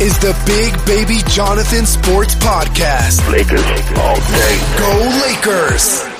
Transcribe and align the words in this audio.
is 0.00 0.18
the 0.18 0.36
Big 0.44 0.84
Baby 0.84 1.20
Jonathan 1.28 1.86
Sports 1.86 2.34
Podcast. 2.34 3.30
Lakers 3.30 3.62
all 3.96 4.16
day. 4.16 4.58
Go 4.78 5.20
Lakers! 5.26 6.15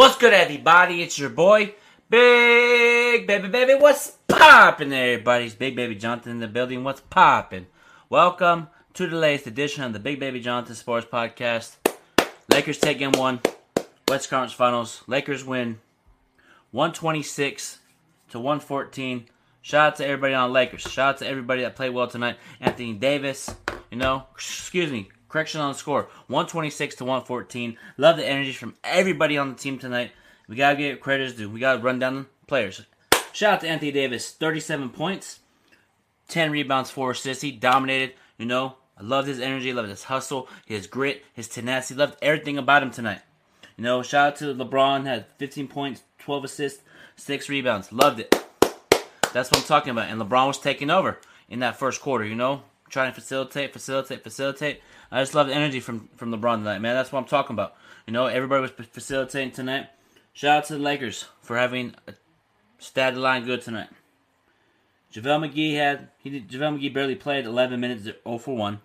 What's 0.00 0.16
good, 0.16 0.32
everybody? 0.32 1.02
It's 1.02 1.18
your 1.18 1.28
boy, 1.28 1.74
Big 2.08 3.26
Baby 3.26 3.48
Baby. 3.48 3.74
What's 3.74 4.12
poppin', 4.28 4.94
everybody? 4.94 5.44
It's 5.44 5.54
Big 5.54 5.76
Baby 5.76 5.94
Jonathan 5.94 6.32
in 6.32 6.38
the 6.38 6.48
building. 6.48 6.82
What's 6.82 7.02
poppin'? 7.02 7.66
Welcome 8.08 8.68
to 8.94 9.06
the 9.06 9.16
latest 9.16 9.46
edition 9.46 9.84
of 9.84 9.92
the 9.92 9.98
Big 9.98 10.18
Baby 10.18 10.40
Jonathan 10.40 10.74
Sports 10.74 11.06
Podcast. 11.12 11.76
Lakers 12.48 12.78
take 12.78 12.98
game 12.98 13.12
one, 13.12 13.40
West 14.08 14.30
Conference 14.30 14.54
Finals. 14.54 15.04
Lakers 15.06 15.44
win 15.44 15.80
126 16.70 17.80
to 18.30 18.38
114. 18.38 19.26
Shout 19.60 19.86
out 19.86 19.96
to 19.96 20.06
everybody 20.06 20.32
on 20.32 20.50
Lakers. 20.50 20.80
Shout 20.80 21.16
out 21.16 21.18
to 21.18 21.26
everybody 21.26 21.60
that 21.60 21.76
played 21.76 21.90
well 21.90 22.08
tonight. 22.08 22.38
Anthony 22.58 22.94
Davis, 22.94 23.54
you 23.90 23.98
know, 23.98 24.24
excuse 24.34 24.90
me, 24.90 25.10
correction 25.30 25.60
on 25.60 25.72
the 25.72 25.78
score 25.78 26.08
126 26.26 26.96
to 26.96 27.04
114. 27.04 27.78
Love 27.96 28.16
the 28.18 28.26
energy 28.26 28.52
from 28.52 28.74
everybody 28.84 29.38
on 29.38 29.50
the 29.50 29.54
team 29.54 29.78
tonight. 29.78 30.12
We 30.48 30.56
gotta 30.56 30.76
give 30.76 31.00
credit 31.00 31.36
due. 31.36 31.48
We 31.48 31.60
gotta 31.60 31.78
run 31.80 31.98
down 31.98 32.14
the 32.16 32.26
players. 32.46 32.84
Shout 33.32 33.54
out 33.54 33.60
to 33.60 33.68
Anthony 33.68 33.92
Davis, 33.92 34.32
37 34.32 34.90
points, 34.90 35.38
10 36.28 36.50
rebounds, 36.50 36.90
4 36.90 37.12
assists. 37.12 37.42
He 37.42 37.52
dominated, 37.52 38.14
you 38.36 38.46
know. 38.46 38.74
I 38.98 39.02
loved 39.02 39.28
his 39.28 39.40
energy, 39.40 39.72
loved 39.72 39.88
his 39.88 40.04
hustle, 40.04 40.48
his 40.66 40.86
grit, 40.86 41.24
his 41.32 41.48
tenacity, 41.48 41.98
loved 41.98 42.18
everything 42.20 42.58
about 42.58 42.82
him 42.82 42.90
tonight. 42.90 43.20
You 43.78 43.84
know, 43.84 44.02
shout 44.02 44.26
out 44.26 44.36
to 44.36 44.54
LeBron, 44.54 45.06
had 45.06 45.26
15 45.38 45.68
points, 45.68 46.02
12 46.18 46.44
assists, 46.44 46.82
6 47.16 47.48
rebounds. 47.48 47.92
Loved 47.92 48.20
it. 48.20 48.34
That's 49.32 49.50
what 49.50 49.58
I'm 49.58 49.64
talking 49.64 49.92
about. 49.92 50.10
And 50.10 50.20
LeBron 50.20 50.48
was 50.48 50.58
taking 50.58 50.90
over 50.90 51.18
in 51.48 51.60
that 51.60 51.78
first 51.78 52.02
quarter, 52.02 52.26
you 52.26 52.34
know, 52.34 52.62
trying 52.90 53.10
to 53.10 53.18
facilitate, 53.18 53.72
facilitate, 53.72 54.22
facilitate. 54.22 54.82
I 55.10 55.22
just 55.22 55.34
love 55.34 55.48
the 55.48 55.54
energy 55.54 55.80
from 55.80 56.08
from 56.16 56.32
LeBron 56.32 56.58
tonight, 56.58 56.78
man. 56.78 56.94
That's 56.94 57.10
what 57.12 57.20
I'm 57.20 57.26
talking 57.26 57.54
about. 57.54 57.74
You 58.06 58.12
know, 58.12 58.26
everybody 58.26 58.62
was 58.62 58.70
facilitating 58.70 59.52
tonight. 59.52 59.88
Shout 60.32 60.58
out 60.58 60.64
to 60.66 60.74
the 60.74 60.78
Lakers 60.78 61.26
for 61.42 61.56
having 61.56 61.94
a 62.06 62.14
stat 62.78 63.16
line 63.16 63.44
good 63.44 63.62
tonight. 63.62 63.88
JaVale 65.12 65.50
McGee 65.50 65.74
had 65.74 66.08
he 66.18 66.30
did, 66.30 66.48
JaVale 66.48 66.78
McGee 66.78 66.94
barely 66.94 67.16
played 67.16 67.44
11 67.44 67.80
minutes 67.80 68.04
0 68.04 68.38
for 68.38 68.56
1. 68.56 68.80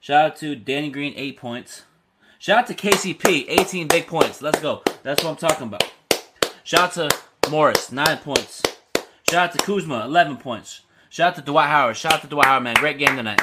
Shout 0.00 0.24
out 0.24 0.36
to 0.36 0.54
Danny 0.54 0.90
Green 0.90 1.14
8 1.16 1.36
points. 1.36 1.82
Shout 2.38 2.58
out 2.58 2.66
to 2.68 2.74
KCP 2.74 3.46
18 3.48 3.88
big 3.88 4.06
points. 4.06 4.40
Let's 4.40 4.60
go. 4.60 4.82
That's 5.02 5.24
what 5.24 5.30
I'm 5.30 5.36
talking 5.36 5.66
about. 5.66 5.92
Shout 6.62 6.96
out 6.96 7.10
to 7.10 7.50
Morris 7.50 7.90
9 7.90 8.18
points. 8.18 8.62
Shout 9.28 9.50
out 9.50 9.58
to 9.58 9.64
Kuzma 9.64 10.04
11 10.04 10.36
points. 10.36 10.82
Shout 11.08 11.28
out 11.30 11.34
to 11.36 11.42
Dwight 11.42 11.68
Howard. 11.68 11.96
Shout 11.96 12.12
out 12.12 12.20
to 12.22 12.28
Dwight 12.28 12.46
Howard, 12.46 12.62
man. 12.62 12.74
Great 12.76 12.98
game 12.98 13.16
tonight. 13.16 13.40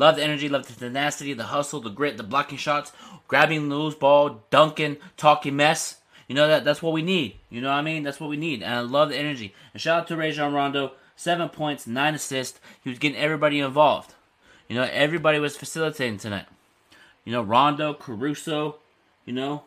Love 0.00 0.16
the 0.16 0.24
energy, 0.24 0.48
love 0.48 0.66
the 0.66 0.72
tenacity, 0.72 1.34
the 1.34 1.44
hustle, 1.44 1.78
the 1.78 1.90
grit, 1.90 2.16
the 2.16 2.22
blocking 2.22 2.56
shots, 2.56 2.90
grabbing 3.28 3.68
the 3.68 3.74
loose 3.74 3.94
ball, 3.94 4.42
dunking, 4.48 4.96
talking 5.18 5.54
mess. 5.54 5.98
You 6.26 6.34
know 6.34 6.48
that 6.48 6.64
that's 6.64 6.80
what 6.80 6.94
we 6.94 7.02
need. 7.02 7.36
You 7.50 7.60
know 7.60 7.68
what 7.68 7.74
I 7.74 7.82
mean? 7.82 8.02
That's 8.02 8.18
what 8.18 8.30
we 8.30 8.38
need. 8.38 8.62
And 8.62 8.72
I 8.72 8.80
love 8.80 9.10
the 9.10 9.18
energy. 9.18 9.54
And 9.74 9.82
shout 9.82 10.00
out 10.00 10.08
to 10.08 10.16
Rajon 10.16 10.54
Rondo, 10.54 10.92
seven 11.16 11.50
points, 11.50 11.86
nine 11.86 12.14
assists. 12.14 12.58
He 12.82 12.88
was 12.88 12.98
getting 12.98 13.18
everybody 13.18 13.60
involved. 13.60 14.14
You 14.68 14.76
know, 14.76 14.88
everybody 14.90 15.38
was 15.38 15.58
facilitating 15.58 16.16
tonight. 16.16 16.46
You 17.26 17.32
know, 17.32 17.42
Rondo, 17.42 17.92
Caruso, 17.92 18.76
you 19.26 19.34
know. 19.34 19.64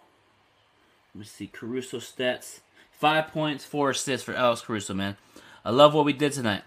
Let 1.13 1.19
me 1.19 1.25
see, 1.25 1.45
Caruso 1.45 1.97
stats. 1.97 2.61
Five 2.91 3.27
points, 3.27 3.65
four 3.65 3.91
assists 3.91 4.25
for 4.25 4.33
Alex 4.33 4.61
Caruso, 4.61 4.95
man. 4.95 5.15
I 5.63 5.69
love 5.69 5.93
what 5.93 6.05
we 6.05 6.13
did 6.13 6.33
tonight. 6.33 6.63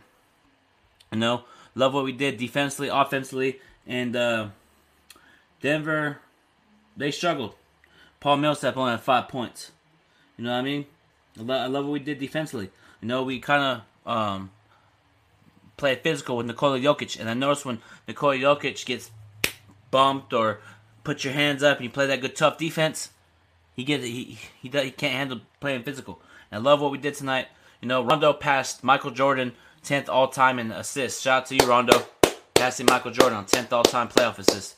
You 1.10 1.19
know, 1.19 1.43
love 1.77 1.95
what 1.95 2.05
we 2.05 2.13
did 2.13 2.39
defensively, 2.39 2.89
offensively, 2.89 3.61
and 3.87 4.17
uh, 4.17 4.49
Denver, 5.61 6.19
they 6.97 7.13
struggled. 7.13 7.55
Paul 8.19 8.39
Millsap 8.39 8.77
only 8.77 8.93
had 8.93 9.03
five 9.03 9.29
points. 9.29 9.71
You 10.37 10.45
know 10.45 10.53
what 10.53 10.59
I 10.59 10.63
mean? 10.63 10.87
I, 11.39 11.43
lo- 11.43 11.59
I 11.59 11.67
love 11.67 11.85
what 11.85 11.93
we 11.93 12.01
did 12.01 12.19
defensively. 12.19 12.71
You 13.01 13.09
know, 13.09 13.23
we 13.23 13.39
kind 13.39 13.83
of 14.07 14.11
um, 14.11 14.51
played 15.77 16.01
physical 16.01 16.39
with 16.39 16.47
Nikola 16.47 16.81
Jokic, 16.81 17.21
and 17.21 17.29
I 17.31 17.35
noticed 17.35 17.65
when 17.65 17.79
Nikola 18.09 18.37
Jokic 18.37 18.85
gets 18.85 19.11
bumped 19.91 20.33
or 20.33 20.61
put 21.05 21.23
your 21.23 21.35
hands 21.35 21.63
up 21.63 21.77
and 21.77 21.85
you 21.85 21.91
play 21.91 22.07
that 22.07 22.21
good 22.21 22.35
tough 22.35 22.59
defense, 22.59 23.11
he 23.75 23.85
gets 23.85 24.03
he 24.03 24.39
he, 24.63 24.69
he 24.69 24.91
can't 24.91 25.15
handle 25.15 25.41
playing 25.61 25.83
physical. 25.83 26.21
And 26.51 26.61
I 26.61 26.71
love 26.71 26.81
what 26.81 26.91
we 26.91 26.99
did 26.99 27.15
tonight. 27.15 27.49
You 27.83 27.89
know, 27.89 28.03
Rondo 28.03 28.33
passed 28.33 28.83
Michael 28.83 29.11
Jordan 29.11 29.53
10th 29.87 30.09
all 30.09 30.29
time 30.29 30.59
in 30.59 30.73
assists. 30.73 31.23
Shout 31.23 31.43
out 31.43 31.47
to 31.47 31.55
you, 31.55 31.65
Rondo. 31.67 32.07
Passing 32.55 32.87
Michael 32.87 33.13
Jordan 33.13 33.39
on 33.39 33.45
10th 33.47 33.73
all 33.73 33.85
time 33.85 34.09
playoff 34.09 34.39
assists. 34.39 34.75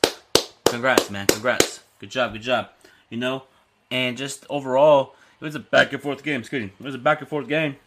Congrats, 0.65 1.09
man. 1.09 1.25
Congrats. 1.25 1.79
Good 1.99 2.11
job. 2.11 2.33
Good 2.33 2.43
job. 2.43 2.69
You 3.09 3.17
know, 3.17 3.43
and 3.89 4.15
just 4.17 4.45
overall, 4.51 5.15
it 5.41 5.43
was 5.43 5.55
a 5.55 5.59
back 5.59 5.93
and 5.93 6.01
forth 6.01 6.23
game. 6.23 6.41
Excuse 6.41 6.65
me. 6.65 6.71
It 6.79 6.83
was 6.85 6.93
a 6.93 6.99
back 6.99 7.21
and 7.21 7.27
forth 7.27 7.47
game. 7.47 7.77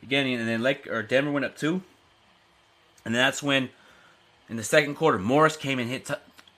Beginning, 0.00 0.34
and 0.34 0.46
then 0.46 0.62
Lake 0.62 0.86
or 0.86 1.02
Denver 1.02 1.32
went 1.32 1.46
up 1.46 1.56
two. 1.56 1.80
And 3.04 3.14
that's 3.14 3.42
when, 3.42 3.70
in 4.50 4.56
the 4.56 4.62
second 4.62 4.96
quarter, 4.96 5.18
Morris 5.18 5.56
came 5.56 5.78
and 5.78 5.88
hit 5.88 6.04
t- 6.04 6.14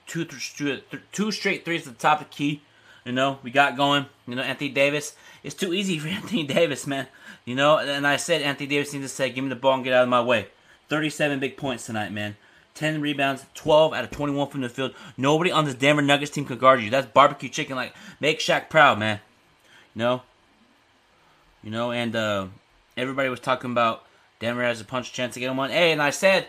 two, 0.07 0.25
th- 0.25 0.83
two 1.13 1.31
straight 1.31 1.63
threes 1.63 1.87
at 1.87 1.93
the 1.97 1.99
top 1.99 2.19
of 2.19 2.29
the 2.29 2.35
key. 2.35 2.61
You 3.05 3.13
know, 3.13 3.39
we 3.43 3.49
got 3.49 3.77
going. 3.77 4.07
You 4.27 4.35
know, 4.35 4.43
Anthony 4.43 4.69
Davis. 4.69 5.15
It's 5.41 5.55
too 5.55 5.73
easy 5.73 5.97
for 5.99 6.07
Anthony 6.09 6.43
Davis, 6.43 6.85
man. 6.85 7.07
You 7.45 7.55
know, 7.55 7.77
and 7.79 8.05
I 8.05 8.17
said 8.17 8.41
Anthony 8.41 8.67
Davis 8.67 8.93
needs 8.93 9.05
to 9.05 9.09
say, 9.09 9.29
give 9.29 9.43
me 9.43 9.49
the 9.49 9.55
ball 9.55 9.75
and 9.75 9.83
get 9.83 9.93
out 9.93 10.03
of 10.03 10.09
my 10.09 10.21
way. 10.21 10.47
37 10.89 11.39
big 11.39 11.57
points 11.57 11.85
tonight, 11.85 12.11
man. 12.11 12.35
10 12.75 13.01
rebounds, 13.01 13.45
12 13.55 13.93
out 13.93 14.03
of 14.03 14.11
21 14.11 14.49
from 14.49 14.61
the 14.61 14.69
field. 14.69 14.93
Nobody 15.17 15.51
on 15.51 15.65
this 15.65 15.75
Denver 15.75 16.01
Nuggets 16.01 16.31
team 16.31 16.45
could 16.45 16.59
guard 16.59 16.81
you. 16.81 16.89
That's 16.89 17.07
barbecue 17.07 17.49
chicken. 17.49 17.75
Like, 17.75 17.95
make 18.19 18.39
Shaq 18.39 18.69
proud, 18.69 18.99
man. 18.99 19.19
You 19.93 19.99
know? 19.99 20.21
You 21.63 21.71
know, 21.71 21.91
and 21.91 22.15
uh, 22.15 22.47
everybody 22.95 23.29
was 23.29 23.39
talking 23.39 23.71
about 23.71 24.03
Denver 24.39 24.63
has 24.63 24.81
a 24.81 24.85
punch 24.85 25.13
chance 25.13 25.33
to 25.33 25.39
get 25.39 25.49
him 25.49 25.57
one. 25.57 25.69
Hey, 25.69 25.91
and 25.91 26.01
I 26.01 26.09
said 26.09 26.47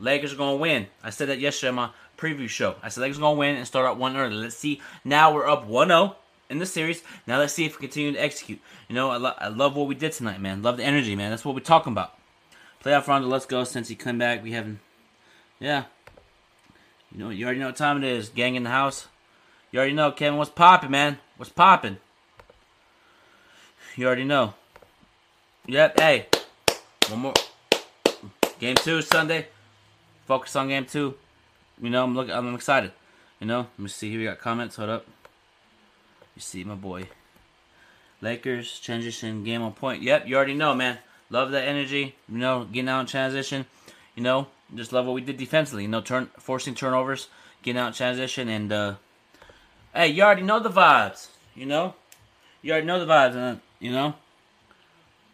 Lakers 0.00 0.32
are 0.32 0.36
going 0.36 0.56
to 0.56 0.60
win. 0.60 0.86
I 1.02 1.10
said 1.10 1.28
that 1.28 1.38
yesterday 1.38 1.68
on 1.68 1.74
my 1.74 1.90
preview 2.16 2.48
show. 2.48 2.76
I 2.82 2.88
said 2.88 3.02
Lakers 3.02 3.18
are 3.18 3.22
going 3.22 3.36
to 3.36 3.38
win 3.38 3.56
and 3.56 3.66
start 3.66 3.86
out 3.86 3.98
1 3.98 4.16
early. 4.16 4.34
Let's 4.34 4.56
see. 4.56 4.80
Now 5.04 5.32
we're 5.32 5.48
up 5.48 5.66
1 5.66 5.88
0 5.88 6.16
in 6.50 6.58
the 6.58 6.66
series. 6.66 7.02
Now 7.26 7.38
let's 7.38 7.52
see 7.52 7.66
if 7.66 7.78
we 7.78 7.86
continue 7.86 8.12
to 8.12 8.18
execute. 8.18 8.60
You 8.88 8.94
know, 8.94 9.10
I, 9.10 9.16
lo- 9.16 9.34
I 9.38 9.48
love 9.48 9.76
what 9.76 9.86
we 9.86 9.94
did 9.94 10.12
tonight, 10.12 10.40
man. 10.40 10.62
Love 10.62 10.76
the 10.76 10.84
energy, 10.84 11.14
man. 11.14 11.30
That's 11.30 11.44
what 11.44 11.54
we're 11.54 11.60
talking 11.60 11.92
about. 11.92 12.14
Playoff 12.84 13.06
Rondo, 13.06 13.28
let's 13.28 13.46
go. 13.46 13.64
Since 13.64 13.88
he 13.88 13.94
come 13.94 14.18
back, 14.18 14.42
we 14.42 14.52
haven't. 14.52 14.80
Yeah. 15.58 15.84
You 17.12 17.18
know, 17.18 17.30
you 17.30 17.44
already 17.44 17.60
know 17.60 17.66
what 17.66 17.76
time 17.76 18.02
it 18.02 18.04
is. 18.04 18.28
Gang 18.28 18.54
in 18.54 18.62
the 18.64 18.70
house. 18.70 19.08
You 19.72 19.78
already 19.78 19.94
know, 19.94 20.12
Kevin. 20.12 20.38
What's 20.38 20.50
popping, 20.50 20.90
man? 20.90 21.18
What's 21.36 21.50
popping? 21.52 21.98
You 23.96 24.06
already 24.06 24.24
know. 24.24 24.54
Yep. 25.66 25.98
Hey, 25.98 26.26
one 27.08 27.20
more. 27.20 27.34
Game 28.58 28.76
two 28.76 29.02
Sunday. 29.02 29.48
Focus 30.26 30.54
on 30.56 30.68
game 30.68 30.86
two. 30.86 31.14
You 31.80 31.90
know, 31.90 32.04
I'm 32.04 32.14
looking. 32.14 32.32
I'm 32.32 32.54
excited. 32.54 32.92
You 33.40 33.46
know, 33.46 33.58
let 33.58 33.78
me 33.78 33.88
see 33.88 34.10
here. 34.10 34.20
We 34.20 34.24
got 34.24 34.38
comments. 34.38 34.76
Hold 34.76 34.90
up. 34.90 35.06
You 36.38 36.42
see 36.42 36.62
my 36.62 36.76
boy. 36.76 37.08
Lakers 38.20 38.78
transition 38.78 39.42
game 39.42 39.60
on 39.60 39.72
point. 39.72 40.04
Yep, 40.04 40.28
you 40.28 40.36
already 40.36 40.54
know, 40.54 40.72
man. 40.72 40.98
Love 41.30 41.50
that 41.50 41.66
energy. 41.66 42.14
You 42.28 42.38
know, 42.38 42.62
getting 42.62 42.88
out 42.88 43.00
in 43.00 43.06
transition. 43.06 43.66
You 44.14 44.22
know, 44.22 44.46
just 44.72 44.92
love 44.92 45.04
what 45.04 45.14
we 45.14 45.20
did 45.20 45.36
defensively. 45.36 45.82
You 45.82 45.88
know, 45.88 46.00
turn 46.00 46.30
forcing 46.38 46.76
turnovers, 46.76 47.26
getting 47.62 47.80
out 47.80 47.88
in 47.88 47.92
transition, 47.94 48.48
and 48.48 48.72
uh, 48.72 48.94
hey, 49.92 50.06
you 50.06 50.22
already 50.22 50.42
know 50.42 50.60
the 50.60 50.70
vibes. 50.70 51.26
You 51.56 51.66
know, 51.66 51.96
you 52.62 52.70
already 52.70 52.86
know 52.86 53.04
the 53.04 53.12
vibes, 53.12 53.34
and 53.34 53.56
uh, 53.56 53.60
you 53.80 53.90
know, 53.90 54.14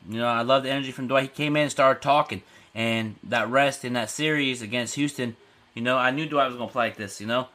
you 0.08 0.16
know, 0.16 0.26
I 0.26 0.40
love 0.40 0.62
the 0.62 0.70
energy 0.70 0.90
from 0.90 1.06
Dwight. 1.06 1.24
He 1.24 1.28
came 1.28 1.54
in 1.56 1.64
and 1.64 1.70
started 1.70 2.00
talking, 2.00 2.42
and 2.74 3.16
that 3.24 3.50
rest 3.50 3.84
in 3.84 3.92
that 3.92 4.08
series 4.08 4.62
against 4.62 4.94
Houston. 4.94 5.36
You 5.74 5.82
know, 5.82 5.98
I 5.98 6.12
knew 6.12 6.26
Dwight 6.26 6.48
was 6.48 6.56
gonna 6.56 6.72
play 6.72 6.86
like 6.86 6.96
this. 6.96 7.20
You 7.20 7.26
know, 7.26 7.48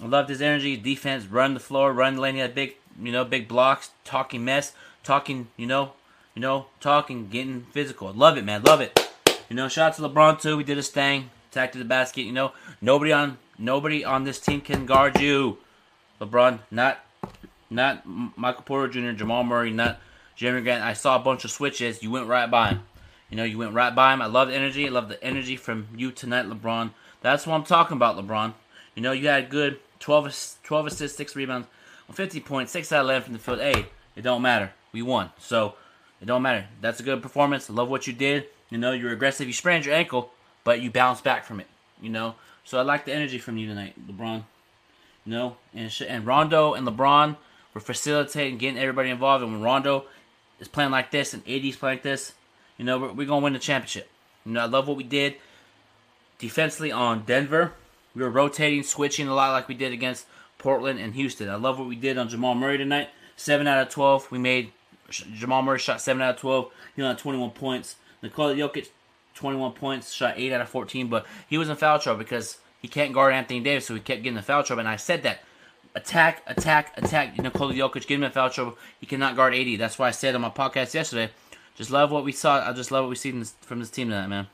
I 0.00 0.06
loved 0.06 0.28
his 0.28 0.42
energy, 0.42 0.76
defense, 0.76 1.26
run 1.26 1.54
the 1.54 1.60
floor, 1.60 1.92
run 1.92 2.16
the 2.16 2.20
lane. 2.20 2.34
He 2.34 2.40
had 2.40 2.54
big, 2.54 2.76
you 3.02 3.12
know, 3.12 3.24
big 3.24 3.48
blocks, 3.48 3.90
talking 4.04 4.44
mess, 4.44 4.74
talking, 5.02 5.48
you 5.56 5.66
know, 5.66 5.92
you 6.34 6.42
know, 6.42 6.66
talking, 6.80 7.28
getting 7.28 7.62
physical. 7.72 8.12
Love 8.12 8.36
it, 8.36 8.44
man, 8.44 8.62
love 8.62 8.80
it. 8.82 9.08
You 9.48 9.56
know, 9.56 9.68
shout 9.68 9.92
out 9.92 9.96
to 9.96 10.02
LeBron 10.02 10.40
too. 10.40 10.56
We 10.56 10.64
did 10.64 10.76
his 10.76 10.88
thing, 10.88 11.30
attacked 11.50 11.72
to 11.72 11.78
the 11.78 11.84
basket. 11.84 12.22
You 12.22 12.32
know, 12.32 12.52
nobody 12.80 13.12
on 13.12 13.38
nobody 13.58 14.04
on 14.04 14.24
this 14.24 14.38
team 14.38 14.60
can 14.60 14.84
guard 14.84 15.18
you. 15.18 15.58
LeBron, 16.20 16.58
not 16.70 16.98
not 17.70 18.02
Michael 18.06 18.62
Porter 18.62 18.92
Jr., 18.92 19.16
Jamal 19.16 19.44
Murray, 19.44 19.70
not 19.72 19.98
Jerami 20.36 20.62
Grant. 20.62 20.84
I 20.84 20.92
saw 20.92 21.16
a 21.16 21.20
bunch 21.20 21.44
of 21.44 21.50
switches. 21.50 22.02
You 22.02 22.10
went 22.10 22.26
right 22.26 22.50
by 22.50 22.70
him. 22.70 22.82
You 23.30 23.36
know, 23.36 23.44
you 23.44 23.58
went 23.58 23.72
right 23.72 23.94
by 23.94 24.12
him. 24.12 24.20
I 24.20 24.26
love 24.26 24.48
the 24.48 24.54
energy. 24.54 24.86
I 24.86 24.90
love 24.90 25.08
the 25.08 25.22
energy 25.24 25.56
from 25.56 25.88
you 25.96 26.12
tonight, 26.12 26.46
LeBron. 26.46 26.90
That's 27.22 27.46
what 27.46 27.54
I'm 27.54 27.64
talking 27.64 27.96
about, 27.96 28.16
LeBron. 28.16 28.52
You 28.94 29.02
know, 29.02 29.12
you 29.12 29.28
had 29.28 29.50
good 29.50 29.80
12, 30.06 30.58
12 30.62 30.86
assists, 30.86 31.18
6 31.18 31.34
rebounds, 31.34 31.66
on 32.08 32.14
50 32.14 32.38
points, 32.38 32.70
6 32.70 32.92
out 32.92 33.00
of 33.00 33.06
11 33.06 33.24
from 33.24 33.32
the 33.32 33.38
field. 33.40 33.58
Hey, 33.58 33.86
it 34.14 34.22
don't 34.22 34.40
matter. 34.40 34.70
We 34.92 35.02
won. 35.02 35.30
So, 35.40 35.74
it 36.22 36.26
don't 36.26 36.42
matter. 36.42 36.68
That's 36.80 37.00
a 37.00 37.02
good 37.02 37.20
performance. 37.20 37.68
Love 37.68 37.90
what 37.90 38.06
you 38.06 38.12
did. 38.12 38.46
You 38.70 38.78
know, 38.78 38.92
you 38.92 39.06
were 39.06 39.10
aggressive. 39.10 39.48
You 39.48 39.52
sprained 39.52 39.84
your 39.84 39.96
ankle, 39.96 40.30
but 40.62 40.80
you 40.80 40.92
bounced 40.92 41.24
back 41.24 41.44
from 41.44 41.58
it. 41.58 41.66
You 42.00 42.10
know, 42.10 42.36
so 42.62 42.78
I 42.78 42.82
like 42.82 43.04
the 43.04 43.12
energy 43.12 43.38
from 43.38 43.56
you 43.56 43.66
tonight, 43.66 43.94
LeBron. 44.08 44.44
You 45.24 45.32
know, 45.32 45.56
and 45.74 45.92
and 46.06 46.24
Rondo 46.24 46.74
and 46.74 46.86
LeBron 46.86 47.36
were 47.74 47.80
facilitating, 47.80 48.58
getting 48.58 48.78
everybody 48.78 49.10
involved. 49.10 49.42
And 49.42 49.52
when 49.54 49.62
Rondo 49.62 50.04
is 50.60 50.68
playing 50.68 50.92
like 50.92 51.10
this 51.10 51.34
and 51.34 51.42
AD's 51.48 51.74
playing 51.74 51.96
like 51.96 52.04
this, 52.04 52.32
you 52.78 52.84
know, 52.84 52.98
we're, 52.98 53.12
we're 53.12 53.26
gonna 53.26 53.42
win 53.42 53.54
the 53.54 53.58
championship. 53.58 54.08
You 54.44 54.52
know, 54.52 54.60
I 54.60 54.66
love 54.66 54.86
what 54.86 54.96
we 54.96 55.02
did 55.02 55.34
defensively 56.38 56.92
on 56.92 57.24
Denver. 57.24 57.72
We 58.16 58.22
were 58.22 58.30
rotating, 58.30 58.82
switching 58.82 59.28
a 59.28 59.34
lot 59.34 59.52
like 59.52 59.68
we 59.68 59.74
did 59.74 59.92
against 59.92 60.26
Portland 60.56 60.98
and 60.98 61.14
Houston. 61.14 61.50
I 61.50 61.56
love 61.56 61.78
what 61.78 61.86
we 61.86 61.96
did 61.96 62.16
on 62.16 62.30
Jamal 62.30 62.54
Murray 62.54 62.78
tonight. 62.78 63.10
Seven 63.36 63.66
out 63.66 63.86
of 63.86 63.92
twelve. 63.92 64.30
We 64.30 64.38
made 64.38 64.72
Jamal 65.10 65.60
Murray 65.60 65.78
shot 65.78 66.00
seven 66.00 66.22
out 66.22 66.36
of 66.36 66.40
twelve. 66.40 66.72
He 66.96 67.02
only 67.02 67.12
had 67.12 67.18
twenty-one 67.18 67.50
points. 67.50 67.96
Nikola 68.22 68.54
Jokic, 68.54 68.88
twenty-one 69.34 69.72
points, 69.72 70.14
shot 70.14 70.34
eight 70.38 70.50
out 70.50 70.62
of 70.62 70.70
fourteen. 70.70 71.08
But 71.08 71.26
he 71.46 71.58
was 71.58 71.68
in 71.68 71.76
foul 71.76 71.98
trouble 71.98 72.18
because 72.18 72.56
he 72.80 72.88
can't 72.88 73.12
guard 73.12 73.34
Anthony 73.34 73.60
Davis, 73.60 73.84
so 73.84 73.92
he 73.92 74.00
kept 74.00 74.22
getting 74.22 74.36
the 74.36 74.42
foul 74.42 74.64
trouble. 74.64 74.80
And 74.80 74.88
I 74.88 74.96
said 74.96 75.22
that 75.24 75.40
attack, 75.94 76.42
attack, 76.46 76.96
attack. 76.96 77.38
Nikola 77.38 77.74
Jokic, 77.74 78.06
get 78.06 78.12
him 78.12 78.22
in 78.22 78.32
foul 78.32 78.48
trouble. 78.48 78.78
He 78.98 79.04
cannot 79.04 79.36
guard 79.36 79.54
AD. 79.54 79.78
That's 79.78 79.98
why 79.98 80.08
I 80.08 80.12
said 80.12 80.34
on 80.34 80.40
my 80.40 80.48
podcast 80.48 80.94
yesterday. 80.94 81.32
Just 81.74 81.90
love 81.90 82.10
what 82.10 82.24
we 82.24 82.32
saw. 82.32 82.66
I 82.66 82.72
just 82.72 82.90
love 82.90 83.04
what 83.04 83.10
we 83.10 83.16
see 83.16 83.30
from 83.60 83.80
this 83.80 83.90
team 83.90 84.08
tonight, 84.08 84.28
man. 84.28 84.46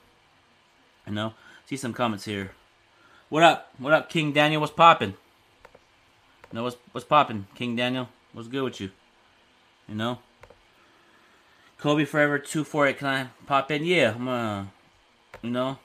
You 1.06 1.12
know, 1.12 1.34
see 1.66 1.76
some 1.76 1.92
comments 1.92 2.24
here. 2.24 2.50
What 3.32 3.44
up? 3.44 3.72
What 3.78 3.94
up, 3.94 4.10
King 4.10 4.34
Daniel? 4.34 4.60
What's 4.60 4.74
popping? 4.74 5.14
Know 6.52 6.64
what's 6.64 6.76
what's 6.92 7.06
popping, 7.06 7.46
King 7.54 7.74
Daniel? 7.74 8.10
What's 8.34 8.46
good 8.46 8.62
with 8.62 8.78
you? 8.78 8.90
You 9.88 9.94
know. 9.94 10.18
Kobe 11.78 12.04
Forever 12.04 12.38
two 12.38 12.62
four 12.62 12.86
eight. 12.86 12.98
Can 12.98 13.08
I 13.08 13.28
pop 13.46 13.70
in? 13.70 13.86
Yeah, 13.86 14.12
I'm 14.14 14.28
uh, 14.28 14.64
you 15.40 15.48
know. 15.48 15.78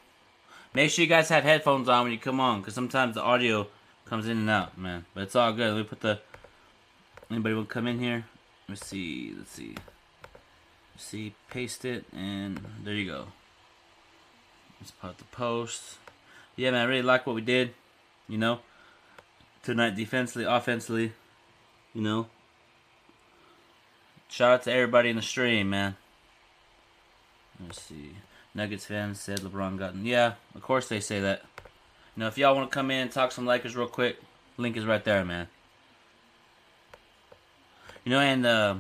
Make 0.74 0.92
sure 0.92 1.04
you 1.04 1.08
guys 1.08 1.30
have 1.30 1.46
headphones 1.46 1.88
on 1.88 2.04
when 2.04 2.12
you 2.12 2.20
come 2.20 2.42
on, 2.42 2.60
because 2.60 2.74
sometimes 2.74 3.16
the 3.16 3.22
audio 3.22 3.68
comes 4.04 4.28
in 4.28 4.40
and 4.40 4.50
out, 4.50 4.78
man. 4.78 5.06
But 5.14 5.24
it's 5.24 5.36
all 5.38 5.54
good. 5.54 5.72
Let 5.72 5.78
me 5.78 5.84
put 5.84 6.02
the. 6.02 6.20
Anybody 7.32 7.56
will 7.56 7.64
come 7.64 7.88
in 7.88 8.00
here? 8.00 8.26
Let's 8.68 8.86
see. 8.86 9.34
Let's 9.38 9.52
see. 9.52 9.78
Let's 10.94 11.06
see. 11.06 11.34
Paste 11.50 11.86
it, 11.86 12.04
and 12.14 12.60
there 12.84 12.94
you 12.94 13.10
go. 13.10 13.28
Let's 14.82 14.92
put 14.92 15.18
the 15.18 15.24
post. 15.24 16.00
Yeah, 16.58 16.72
man. 16.72 16.82
I 16.82 16.90
really 16.90 17.02
like 17.04 17.26
what 17.26 17.36
we 17.36 17.42
did. 17.42 17.74
You 18.28 18.38
know, 18.38 18.60
tonight 19.64 19.96
defensively, 19.96 20.44
offensively. 20.44 21.14
You 21.94 22.02
know. 22.02 22.28
Shout 24.28 24.52
out 24.52 24.64
to 24.64 24.74
everybody 24.74 25.10
in 25.10 25.16
the 25.16 25.22
stream, 25.22 25.70
man. 25.70 25.96
Let's 27.64 27.82
see. 27.82 28.16
Nuggets 28.54 28.86
fans 28.86 29.22
said 29.22 29.40
LeBron 29.40 29.78
got. 29.78 29.96
Yeah, 29.96 30.34
of 30.54 30.62
course 30.62 30.90
they 30.90 31.00
say 31.00 31.22
that. 31.22 31.44
Know, 32.18 32.26
if 32.26 32.38
y'all 32.38 32.56
want 32.56 32.72
to 32.72 32.74
come 32.74 32.90
in 32.90 33.04
and 33.04 33.12
talk 33.12 33.32
some 33.32 33.46
Lakers 33.46 33.76
real 33.76 33.88
quick, 33.88 34.20
link 34.58 34.76
is 34.76 34.86
right 34.86 35.04
there, 35.04 35.24
man. 35.24 35.48
You 38.04 38.12
know, 38.12 38.20
and 38.20 38.44
uh, 38.44 38.76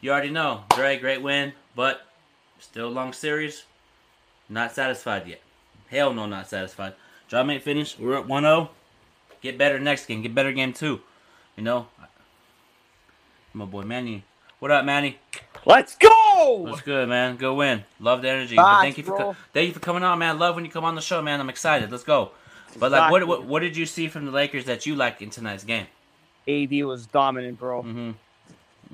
you 0.00 0.10
already 0.10 0.30
know, 0.30 0.64
Dre, 0.70 0.98
great 0.98 1.20
win, 1.20 1.52
but 1.74 2.06
still 2.58 2.88
a 2.88 2.88
long 2.88 3.12
series. 3.12 3.64
Not 4.48 4.72
satisfied 4.72 5.26
yet. 5.26 5.40
Hell 5.90 6.12
no, 6.12 6.26
not 6.26 6.48
satisfied. 6.48 6.94
Job 7.28 7.50
ain't 7.50 7.62
finished. 7.62 7.98
We're 7.98 8.18
at 8.18 8.26
1-0. 8.26 8.68
Get 9.40 9.58
better 9.58 9.78
next 9.78 10.06
game. 10.06 10.22
Get 10.22 10.34
better 10.34 10.52
game 10.52 10.72
two. 10.72 11.00
You 11.56 11.64
know, 11.64 11.86
my 13.52 13.64
boy 13.64 13.82
Manny. 13.82 14.24
What 14.58 14.70
up, 14.70 14.84
Manny? 14.84 15.18
Let's 15.64 15.96
go! 15.96 16.66
What's 16.68 16.82
good, 16.82 17.08
man? 17.08 17.36
Good 17.36 17.54
win. 17.54 17.84
Love 17.98 18.22
the 18.22 18.28
energy. 18.28 18.56
thank 18.56 18.98
you 18.98 19.04
for 19.04 19.16
co- 19.16 19.36
thank 19.52 19.68
you 19.68 19.74
for 19.74 19.80
coming 19.80 20.02
on, 20.02 20.18
man. 20.18 20.38
Love 20.38 20.54
when 20.54 20.64
you 20.64 20.70
come 20.70 20.84
on 20.84 20.94
the 20.94 21.00
show, 21.00 21.22
man. 21.22 21.40
I'm 21.40 21.48
excited. 21.48 21.90
Let's 21.90 22.04
go. 22.04 22.32
But 22.78 22.92
like, 22.92 23.10
what, 23.10 23.26
what 23.26 23.44
what 23.44 23.60
did 23.60 23.76
you 23.76 23.86
see 23.86 24.08
from 24.08 24.26
the 24.26 24.30
Lakers 24.30 24.66
that 24.66 24.86
you 24.86 24.94
like 24.94 25.22
in 25.22 25.30
tonight's 25.30 25.64
game? 25.64 25.86
AD 26.46 26.72
was 26.84 27.06
dominant, 27.06 27.58
bro. 27.58 27.82
Mm-hmm. 27.82 28.10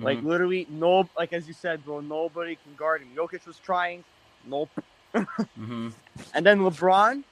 Like 0.03 0.23
literally, 0.23 0.67
no, 0.71 1.09
like 1.17 1.33
as 1.33 1.47
you 1.47 1.53
said, 1.53 1.85
bro, 1.85 2.01
nobody 2.01 2.57
can 2.57 2.75
guard 2.77 3.03
him. 3.03 3.09
Jokic 3.17 3.47
was 3.47 3.59
trying, 3.59 4.05
nope. 4.47 4.71
Mm-hmm. 5.15 5.89
And 6.35 6.45
then 6.45 6.61
LeBron, 6.61 7.25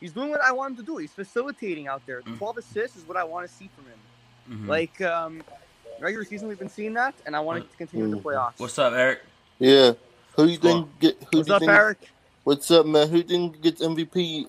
he's 0.00 0.12
doing 0.12 0.30
what 0.30 0.40
I 0.42 0.50
want 0.52 0.72
him 0.72 0.76
to 0.78 0.82
do. 0.82 0.96
He's 0.96 1.12
facilitating 1.12 1.86
out 1.86 2.02
there. 2.06 2.22
Mm. 2.22 2.36
12 2.38 2.58
assists 2.58 2.96
is 2.96 3.06
what 3.06 3.16
I 3.16 3.22
want 3.24 3.48
to 3.48 3.54
see 3.54 3.70
from 3.76 3.84
him. 3.84 4.64
Mhm. 4.64 4.68
Like 4.68 5.00
um, 5.00 5.42
regular 6.00 6.24
season, 6.24 6.48
we've 6.48 6.58
been 6.58 6.68
seeing 6.68 6.94
that, 6.94 7.14
and 7.26 7.36
I 7.36 7.40
want 7.40 7.64
it 7.64 7.70
to 7.70 7.76
continue 7.76 8.04
in 8.06 8.10
the 8.10 8.16
playoffs. 8.18 8.58
What's 8.58 8.78
up, 8.78 8.92
Eric? 8.92 9.20
Yeah. 9.58 9.92
Who 10.36 10.46
do 10.46 10.52
you 10.52 10.58
think 10.58 10.98
get 11.00 11.16
who 11.32 11.38
What's 11.38 11.50
up, 11.50 11.60
think, 11.60 11.70
Eric? 11.70 11.98
What's 12.44 12.70
up, 12.70 12.86
man? 12.86 13.08
Who 13.08 13.22
didn't 13.22 13.60
get 13.62 13.78
MVP 13.78 14.48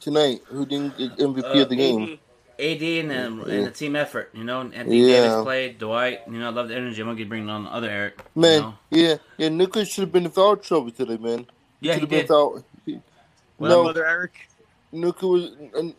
tonight? 0.00 0.40
Who 0.46 0.64
didn't 0.64 0.96
get 0.96 1.16
MVP 1.18 1.58
Uh, 1.58 1.62
of 1.62 1.68
the 1.68 1.76
game? 1.76 2.18
AD 2.58 2.82
and 2.82 3.10
the, 3.40 3.44
and 3.50 3.66
the 3.66 3.70
team 3.70 3.96
effort. 3.96 4.30
You 4.34 4.44
know, 4.44 4.60
Anthony 4.60 5.00
Yeah. 5.00 5.20
Davis 5.22 5.42
played. 5.42 5.78
Dwight. 5.78 6.20
You 6.28 6.38
know, 6.38 6.46
I 6.46 6.50
love 6.50 6.68
the 6.68 6.76
energy. 6.76 7.00
I'm 7.02 7.08
gonna 7.08 7.18
get 7.18 7.28
bringing 7.28 7.50
on 7.50 7.64
the 7.64 7.70
other 7.70 7.88
Eric. 7.90 8.18
you 8.36 8.42
Man, 8.42 8.60
know. 8.60 8.74
yeah, 8.90 9.16
yeah, 9.38 9.48
Nuka 9.48 9.84
should 9.84 10.02
have 10.02 10.12
been 10.12 10.24
in 10.24 10.30
foul 10.30 10.56
trouble 10.56 10.90
today, 10.92 11.16
man. 11.16 11.46
Yeah, 11.82 11.94
he 11.94 12.00
have 12.00 12.08
been 12.08 12.18
did. 12.20 12.28
foul. 12.28 12.64
he- 12.86 13.00
Well, 13.58 13.70
no, 13.70 13.82
Brother 13.84 14.06
Eric. 14.06 14.48
Nuka 14.92 15.26
was 15.26 15.50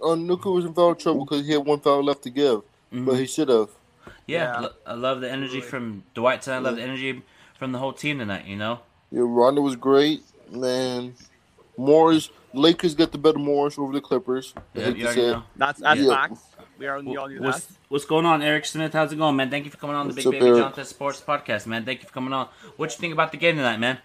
uh, 0.03 0.15
Nuka 0.15 0.49
was 0.51 0.65
in 0.65 0.73
foul 0.73 0.95
trouble 0.95 1.25
because 1.25 1.45
he 1.45 1.53
had 1.53 1.65
one 1.65 1.79
foul 1.79 2.03
left 2.03 2.21
to 2.23 2.29
give, 2.29 2.61
Mhm. 2.93 3.05
but 3.05 3.15
he 3.15 3.25
should 3.25 3.49
have. 3.49 3.69
Yeah, 4.27 4.53
Yeah. 4.53 4.59
lo- 4.61 4.69
I 4.85 4.93
love 4.93 5.21
the 5.21 5.29
energy 5.31 5.61
from 5.61 6.03
Dwight 6.13 6.41
tonight. 6.43 6.57
I 6.57 6.59
love 6.59 6.75
the 6.75 6.83
energy 6.83 7.21
from 7.57 7.71
the 7.71 7.79
whole 7.79 7.93
team 7.93 8.19
tonight. 8.19 8.45
You 8.45 8.55
know. 8.55 8.79
Yeah, 9.11 9.21
Rondo 9.25 9.61
was 9.61 9.75
great, 9.75 10.23
man. 10.51 11.13
Morris, 11.77 12.29
Lakers 12.53 12.93
got 12.93 13.11
the 13.11 13.17
better 13.17 13.39
Morris 13.39 13.77
over 13.79 13.93
the 13.93 14.01
Clippers. 14.01 14.53
I 14.75 14.79
Yeah, 14.79 14.87
you 14.89 15.05
already 15.05 15.21
know. 15.23 15.43
That's 15.55 15.79
that's 15.79 15.99
Yeah. 15.99 16.13
facts. 16.15 16.41
We 16.77 16.87
are 16.87 17.01
we 17.01 17.17
all 17.17 17.27
knew 17.27 17.39
that. 17.39 17.45
What's 17.45 17.67
what's 17.89 18.05
going 18.05 18.25
on, 18.27 18.41
Eric 18.43 18.65
Smith? 18.65 18.93
How's 18.93 19.11
it 19.11 19.15
going, 19.17 19.35
man? 19.35 19.49
Thank 19.49 19.65
you 19.65 19.71
for 19.71 19.77
coming 19.77 19.95
on 19.95 20.07
the 20.07 20.13
Big 20.13 20.27
up, 20.27 20.31
Baby 20.33 20.45
Eric? 20.47 20.59
Jonathan 20.59 20.85
Sports 20.85 21.21
Podcast, 21.25 21.65
man. 21.65 21.83
Thank 21.85 22.01
you 22.01 22.07
for 22.07 22.13
coming 22.13 22.33
on. 22.33 22.47
What 22.77 22.91
you 22.91 22.97
think 22.97 23.13
about 23.13 23.31
the 23.31 23.37
game 23.37 23.55
tonight, 23.55 23.77
man? 23.79 23.97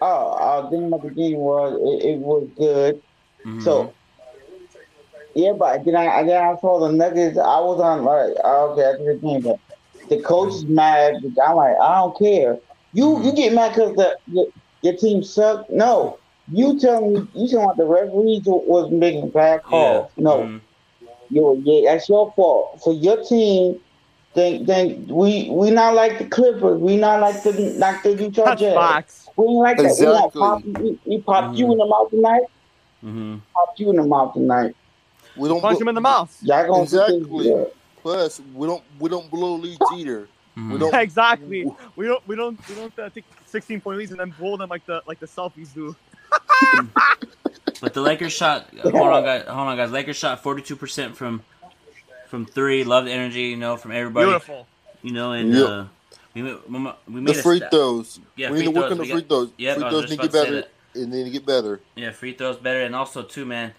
Oh, 0.00 0.32
uh, 0.32 0.68
thing 0.70 0.86
about 0.86 1.02
the 1.02 1.10
game 1.10 1.38
was 1.38 1.72
it, 2.02 2.14
it 2.14 2.18
was 2.18 2.48
good. 2.56 3.00
Mhm. 3.44 3.58
So 3.58 3.94
yeah, 5.34 5.52
but 5.58 5.84
then 5.84 5.96
I 5.96 6.22
then 6.24 6.42
I 6.42 6.54
saw 6.60 6.80
the 6.80 6.92
Nuggets. 6.92 7.38
I 7.38 7.60
was 7.60 7.80
on 7.80 8.04
like 8.04 8.34
oh, 8.44 8.72
okay 8.72 8.82
after 8.82 9.04
the 9.14 9.20
game, 9.22 9.42
but 9.42 9.56
the 10.08 10.22
coach 10.22 10.54
is 10.54 10.66
mad. 10.68 11.14
I'm 11.46 11.56
like 11.56 11.76
I 11.80 11.96
don't 12.00 12.16
care. 12.18 12.58
You 12.92 13.20
you 13.22 13.34
get 13.34 13.52
mad 13.54 13.70
because 13.74 13.94
the 13.94 14.16
your, 14.26 14.46
your 14.82 14.94
team 14.96 15.22
sucked. 15.22 15.70
No, 15.70 16.18
you 16.48 16.78
tell 16.80 17.00
me 17.08 17.26
you 17.34 17.46
talking 17.48 17.64
about 17.64 17.76
the 17.76 17.86
referees 17.86 18.42
was 18.46 18.90
making 18.92 19.30
bad 19.30 19.60
calls. 19.68 20.10
No, 20.16 20.50
Mhm. 20.50 20.60
you 21.28 21.60
yeah 21.64 21.92
that's 21.92 22.08
your 22.08 22.32
fault 22.36 22.80
for 22.84 22.92
your 22.92 23.22
team. 23.24 23.76
Then 24.34 24.64
then 24.64 25.06
we 25.08 25.50
we 25.50 25.70
not 25.70 25.94
like 25.94 26.18
the 26.18 26.24
Clippers. 26.26 26.78
We 26.80 26.96
not 26.96 27.20
like 27.20 27.42
the 27.42 27.52
like 27.78 28.02
the 28.04 28.14
Utah 28.14 28.44
That's 28.44 28.60
Jazz. 28.60 28.74
facts. 28.74 29.28
We 29.36 29.44
ain't 29.46 29.54
like 29.58 29.76
that. 29.78 29.82
We 29.84 29.88
Exactly. 29.90 30.40
gonna 30.40 30.60
pop 30.60 30.64
you. 30.64 30.72
We, 30.72 30.98
we 31.16 31.22
popped 31.22 31.56
you 31.56 31.72
in 31.72 31.78
the 31.78 31.86
mouth 31.86 32.10
tonight. 32.10 32.42
Mm-hmm. 33.04 33.36
Pop 33.54 33.74
you 33.76 33.90
in 33.90 33.96
the 33.96 34.04
mouth 34.04 34.34
tonight. 34.34 34.76
We 35.36 35.48
don't 35.48 35.60
Punch 35.60 35.78
blo- 35.78 35.82
him 35.82 35.88
in 35.88 35.94
the 35.96 36.00
mouth. 36.00 36.36
Y'all 36.42 36.66
gonna 36.66 36.82
Exactly. 36.84 37.66
Plus, 38.02 38.40
we 38.54 38.66
don't 38.68 38.82
we 39.00 39.08
don't 39.10 39.28
blow 39.30 39.54
leads 39.56 39.78
either. 39.94 40.28
Mm-hmm. 40.56 40.72
We 40.72 40.78
don't. 40.78 40.94
exactly. 41.02 41.64
We 41.96 42.06
don't 42.06 42.28
we 42.28 42.36
don't 42.36 42.68
we 42.68 42.74
don't 42.76 42.98
uh, 42.98 43.10
take 43.10 43.24
16 43.46 43.80
point 43.80 43.98
leads 43.98 44.10
and 44.12 44.20
then 44.20 44.30
blow 44.38 44.56
them 44.56 44.68
like 44.70 44.86
the 44.86 45.02
like 45.06 45.18
the 45.18 45.26
selfies 45.26 45.74
do. 45.74 45.96
But 47.80 47.94
the 47.94 48.02
Lakers 48.02 48.34
shot. 48.34 48.66
Hold 48.82 48.94
on, 48.94 49.24
guys. 49.24 49.44
Hold 49.46 49.68
on, 49.68 49.76
guys. 49.76 49.90
Lakers 49.90 50.16
shot 50.16 50.42
forty-two 50.42 50.76
percent 50.76 51.16
from 51.16 51.42
from 52.30 52.46
three. 52.46 52.84
Love 52.84 53.04
the 53.04 53.12
energy, 53.12 53.42
you 53.42 53.56
know, 53.56 53.76
from 53.76 53.92
everybody. 53.92 54.26
Beautiful. 54.26 54.66
You 55.02 55.12
know, 55.12 55.32
and 55.32 55.52
Yep. 55.52 55.68
uh, 55.68 55.84
we 56.34 56.42
ma- 56.42 56.56
we 56.68 56.78
ma- 56.78 56.94
we 57.08 57.14
The 57.16 57.20
made 57.20 57.36
a 57.36 57.42
free 57.42 57.56
sta- 57.58 57.68
throws. 57.70 58.20
Yeah, 58.36 58.50
we 58.50 58.56
free 58.58 58.66
need 58.66 58.72
to 58.74 58.80
work 58.80 58.88
throws. 58.88 59.00
on 59.00 59.06
the 59.06 59.12
free 59.12 59.22
throws. 59.22 59.50
Yep, 59.58 59.76
free 59.78 59.88
throws 59.90 60.10
need 60.10 60.16
to 60.16 60.22
get 60.22 60.32
better, 60.32 60.64
and 60.94 61.12
they 61.12 61.16
need 61.18 61.24
to 61.24 61.30
get 61.30 61.46
better. 61.46 61.80
Yeah, 61.96 62.10
free 62.12 62.32
throws 62.34 62.56
better, 62.56 62.82
and 62.82 62.94
also 62.94 63.22
too, 63.22 63.44
man. 63.44 63.72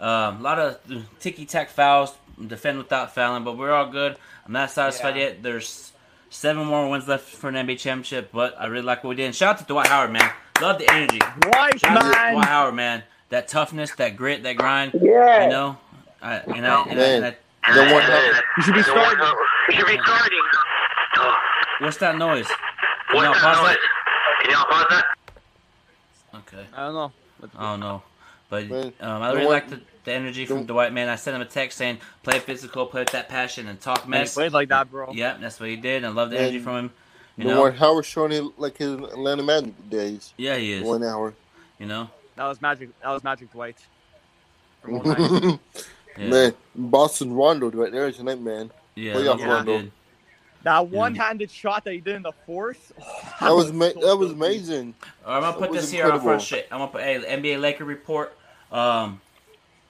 Um, 0.00 0.38
a 0.38 0.42
lot 0.42 0.58
of 0.58 0.78
ticky 1.20 1.46
tack 1.46 1.70
fouls, 1.70 2.14
defend 2.46 2.78
without 2.78 3.14
fouling, 3.14 3.44
but 3.44 3.56
we're 3.56 3.72
all 3.72 3.86
good. 3.90 4.16
I'm 4.46 4.52
not 4.52 4.70
satisfied 4.70 5.16
Yeah. 5.16 5.22
yet. 5.24 5.42
There's 5.42 5.92
seven 6.28 6.66
more 6.66 6.88
wins 6.90 7.08
left 7.08 7.24
for 7.24 7.48
an 7.48 7.56
NBA 7.56 7.76
championship, 7.76 8.28
but 8.32 8.54
I 8.60 8.66
really 8.66 8.84
like 8.84 9.02
what 9.02 9.10
we 9.10 9.16
did. 9.16 9.24
And 9.26 9.34
shout 9.34 9.54
out 9.54 9.58
to 9.60 9.64
Dwight 9.64 9.86
Howard, 9.88 10.12
man. 10.12 10.30
Love 10.60 10.78
the 10.78 10.90
energy. 10.92 11.18
Dwight, 11.40 11.80
Shout 11.80 11.96
out 11.96 12.02
to 12.02 12.08
man. 12.10 12.32
Dwight 12.34 12.46
Howard, 12.48 12.74
man. 12.74 13.02
That 13.30 13.48
toughness, 13.48 13.92
that 13.96 14.16
grit, 14.16 14.42
that 14.44 14.56
grind. 14.56 14.92
Yeah. 15.00 15.44
You 15.44 15.50
know, 15.50 15.78
I, 16.22 16.34
and 16.36 16.66
I, 16.66 16.82
and 16.82 17.00
I, 17.00 17.04
and 17.04 17.24
I 17.24 17.36
the 17.74 17.92
one 17.92 18.02
You 18.56 18.62
should 18.62 18.74
be 18.74 18.82
starting. 18.82 19.26
You 19.68 19.74
should 19.76 19.86
be 19.86 19.98
starting. 20.04 20.40
what's 21.80 21.96
that 21.98 22.16
noise? 22.16 22.46
Can 22.46 23.16
What's 23.16 23.40
that 23.42 23.56
noise? 23.62 23.76
that? 23.76 23.78
Can 24.42 24.50
y'all 24.50 24.64
pause 24.64 24.86
that? 24.90 25.04
Okay. 26.34 26.66
I 26.74 26.84
don't 26.86 26.94
know. 26.94 27.12
I 27.56 27.62
don't 27.70 27.80
know. 27.80 28.02
But 28.48 28.70
um, 29.00 29.22
I 29.22 29.32
really 29.32 29.44
one- 29.46 29.54
like 29.54 29.68
the, 29.70 29.80
the 30.04 30.12
energy 30.12 30.46
from 30.46 30.58
the- 30.60 30.64
Dwight, 30.72 30.92
man. 30.92 31.08
I 31.08 31.16
sent 31.16 31.34
him 31.34 31.40
a 31.42 31.46
text 31.46 31.78
saying, 31.78 31.98
play 32.22 32.38
physical, 32.38 32.86
play 32.86 33.02
with 33.02 33.10
that 33.12 33.28
passion, 33.28 33.66
and 33.68 33.80
talk 33.80 34.06
Man, 34.08 34.20
he 34.20 34.22
mess. 34.24 34.34
played 34.34 34.52
like 34.52 34.68
that, 34.68 34.90
bro. 34.90 35.12
Yep, 35.12 35.40
that's 35.40 35.58
what 35.60 35.68
he 35.68 35.76
did. 35.76 36.04
I 36.04 36.08
love 36.08 36.30
the 36.30 36.36
And 36.36 36.46
energy 36.46 36.60
from 36.62 36.76
him. 36.76 36.90
You 37.36 37.44
the 37.44 37.50
know, 37.50 37.60
one 37.62 37.74
Howard 37.74 38.04
showing 38.06 38.32
it 38.32 38.44
like 38.58 38.78
his 38.78 38.92
Atlanta 38.94 39.42
Magic 39.42 39.90
days. 39.90 40.32
yeah, 40.36 40.56
he 40.56 40.72
is. 40.72 40.84
One 40.84 41.02
hour. 41.04 41.34
You 41.78 41.86
know, 41.86 42.08
That 42.36 42.46
was 42.46 42.62
magic. 42.62 42.88
That 43.02 43.10
was 43.10 43.22
magic 43.24 43.50
Dwight. 43.52 43.76
From 46.16 46.24
09. 46.24 46.30
yeah, 46.30 46.30
Man, 46.30 46.54
Boston 46.74 47.32
Rondo 47.34 47.70
right 47.70 47.92
there 47.92 48.10
tonight, 48.12 48.40
man. 48.40 48.70
yeah, 48.96 49.14
Playoff 49.14 49.38
that's 49.38 49.44
Rondo. 49.44 49.78
did. 49.78 49.92
that 50.62 50.88
one-handed 50.88 51.50
shot 51.50 51.84
that 51.84 51.94
he 51.94 52.00
did 52.00 52.16
in 52.16 52.22
the 52.22 52.32
fourth. 52.46 52.92
oh, 53.00 53.04
That 53.40 53.54
was 53.54 53.72
ma- 53.72 53.90
so 53.94 54.00
that 54.00 54.16
was 54.16 54.32
amazing. 54.32 54.94
All 55.24 55.30
right, 55.32 55.36
I'm 55.36 55.42
gonna 55.42 55.56
put 55.58 55.70
was 55.70 55.82
this 55.82 55.90
here 55.90 56.10
on 56.10 56.20
front 56.20 56.42
shit. 56.42 56.68
I'm 56.70 56.78
gonna 56.80 56.90
put 56.92 57.02
hey, 57.02 57.18
NBA 57.18 57.60
Laker 57.60 57.84
report. 57.84 58.36
Um, 58.72 59.20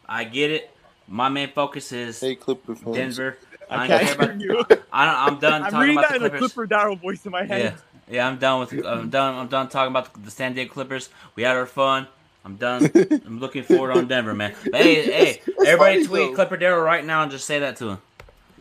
I 0.09 0.25
get 0.25 0.51
it. 0.51 0.71
My 1.09 1.29
main 1.29 1.51
focus 1.53 1.93
is 1.93 2.21
Hey, 2.21 2.35
Clipper 2.35 2.75
fans. 2.75 2.95
Denver. 2.95 3.39
I 3.71 3.79
I 3.79 3.85
ain't 3.87 3.95
care 4.01 4.01
can't 4.01 4.17
about. 4.17 4.31
hear 4.31 4.35
you. 4.39 4.67
I 4.93 5.05
don't, 5.07 5.15
I'm 5.17 5.41
done 5.41 5.63
I'm 5.63 5.71
talking 5.71 5.79
reading 5.81 5.99
about 5.99 6.09
that 6.09 6.15
the 6.15 6.17
in 6.17 6.23
a 6.25 6.31
Clippers. 6.31 6.41
Clipper 6.41 6.67
Darrell 6.67 6.97
voice 6.97 7.25
in 7.27 7.33
my 7.33 7.45
Yeah, 7.49 7.49
head. 7.49 7.75
yeah, 8.09 8.27
I'm 8.29 8.39
done 8.39 8.61
with. 8.61 8.73
I'm 8.85 9.11
done. 9.11 9.35
I'm 9.37 9.49
done 9.49 9.69
talking 9.69 9.91
about 9.93 10.25
the 10.25 10.31
San 10.31 10.55
Diego 10.55 10.73
Clippers. 10.73 11.11
We 11.37 11.43
had 11.45 11.57
our 11.57 11.67
fun. 11.67 12.09
I'm 12.47 12.57
done. 12.57 12.89
I'm 13.27 13.41
looking 13.41 13.65
forward 13.65 13.91
on 13.97 14.07
Denver, 14.07 14.33
man. 14.33 14.55
But 14.65 14.81
hey, 14.81 15.03
hey, 15.05 15.41
everybody 15.67 15.95
funny, 15.97 16.07
tweet 16.07 16.31
though. 16.31 16.35
Clipper 16.37 16.57
Darrell 16.57 16.81
right 16.81 17.05
now 17.05 17.23
and 17.23 17.31
just 17.33 17.45
say 17.45 17.59
that 17.59 17.77
to 17.79 17.89
him. 17.91 17.99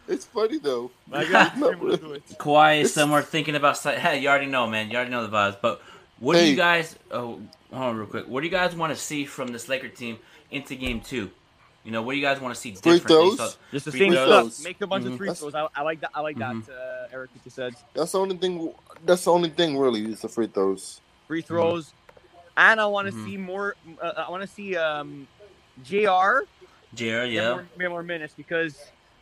It's 0.07 0.25
funny 0.25 0.57
though. 0.57 0.89
I 1.13 1.29
got 1.29 1.53
I'm 1.55 1.59
gonna 1.79 1.97
do 1.97 2.13
it. 2.13 2.23
Kawhi 2.39 2.81
is 2.81 2.93
somewhere 2.93 3.21
thinking 3.21 3.55
about. 3.55 3.77
Hey, 3.77 4.19
you 4.19 4.27
already 4.27 4.47
know, 4.47 4.65
man. 4.67 4.89
You 4.89 4.95
already 4.97 5.11
know 5.11 5.25
the 5.25 5.31
vibes. 5.35 5.57
But 5.61 5.81
what 6.19 6.35
do 6.35 6.43
you 6.45 6.55
guys? 6.55 6.95
Oh, 7.11 7.39
hold 7.71 7.83
on, 7.83 7.97
real 7.97 8.07
quick. 8.07 8.27
What 8.27 8.41
do 8.41 8.47
you 8.47 8.51
guys 8.51 8.75
want 8.75 8.91
to 8.93 8.99
see 8.99 9.25
from 9.25 9.49
this 9.49 9.69
Laker 9.69 9.87
team 9.89 10.17
into 10.49 10.73
Game 10.75 10.99
Two? 10.99 11.29
You 11.83 11.91
know, 11.91 12.01
what 12.01 12.13
do 12.13 12.17
you 12.17 12.23
guys 12.25 12.41
want 12.41 12.55
to 12.55 12.59
see 12.59 12.71
Free 12.73 12.93
differently? 12.97 13.35
throws? 13.35 13.51
So- 13.53 13.57
Just 13.71 13.85
the 13.85 13.91
Free 13.91 13.99
same 13.99 14.13
throws. 14.13 14.55
stuff. 14.55 14.63
Make 14.65 14.81
a 14.81 14.87
bunch 14.87 15.05
Mhm. 15.05 15.11
of 15.11 15.17
free 15.19 15.31
throws. 15.31 15.53
I, 15.53 15.67
I 15.75 15.83
like 15.83 16.01
that. 16.01 16.09
I 16.15 16.21
like 16.21 16.35
Mhm. 16.37 16.65
that. 16.65 16.73
Uh, 16.73 17.07
Eric, 17.13 17.29
what 17.35 17.45
you 17.45 17.51
said. 17.51 17.75
That's 17.93 18.11
the 18.13 18.19
only 18.19 18.37
thing. 18.37 18.73
That's 19.05 19.23
the 19.25 19.31
only 19.31 19.49
thing 19.49 19.77
really 19.77 20.03
is 20.11 20.21
the 20.21 20.27
free 20.27 20.47
throws. 20.47 20.99
Free 21.27 21.41
throws, 21.43 21.93
and 22.57 22.79
I 22.79 22.85
want 22.87 23.07
to 23.07 23.13
Mhm. 23.13 23.25
see 23.25 23.37
more. 23.37 23.75
Uh, 24.01 24.23
I 24.27 24.31
want 24.31 24.41
to 24.41 24.47
see 24.47 24.75
um, 24.75 25.27
Jr. 25.81 26.45
Jared, 26.93 27.31
get 27.31 27.43
yeah. 27.43 27.61
more, 27.77 27.89
more 27.89 28.03
minutes 28.03 28.33
because 28.35 28.79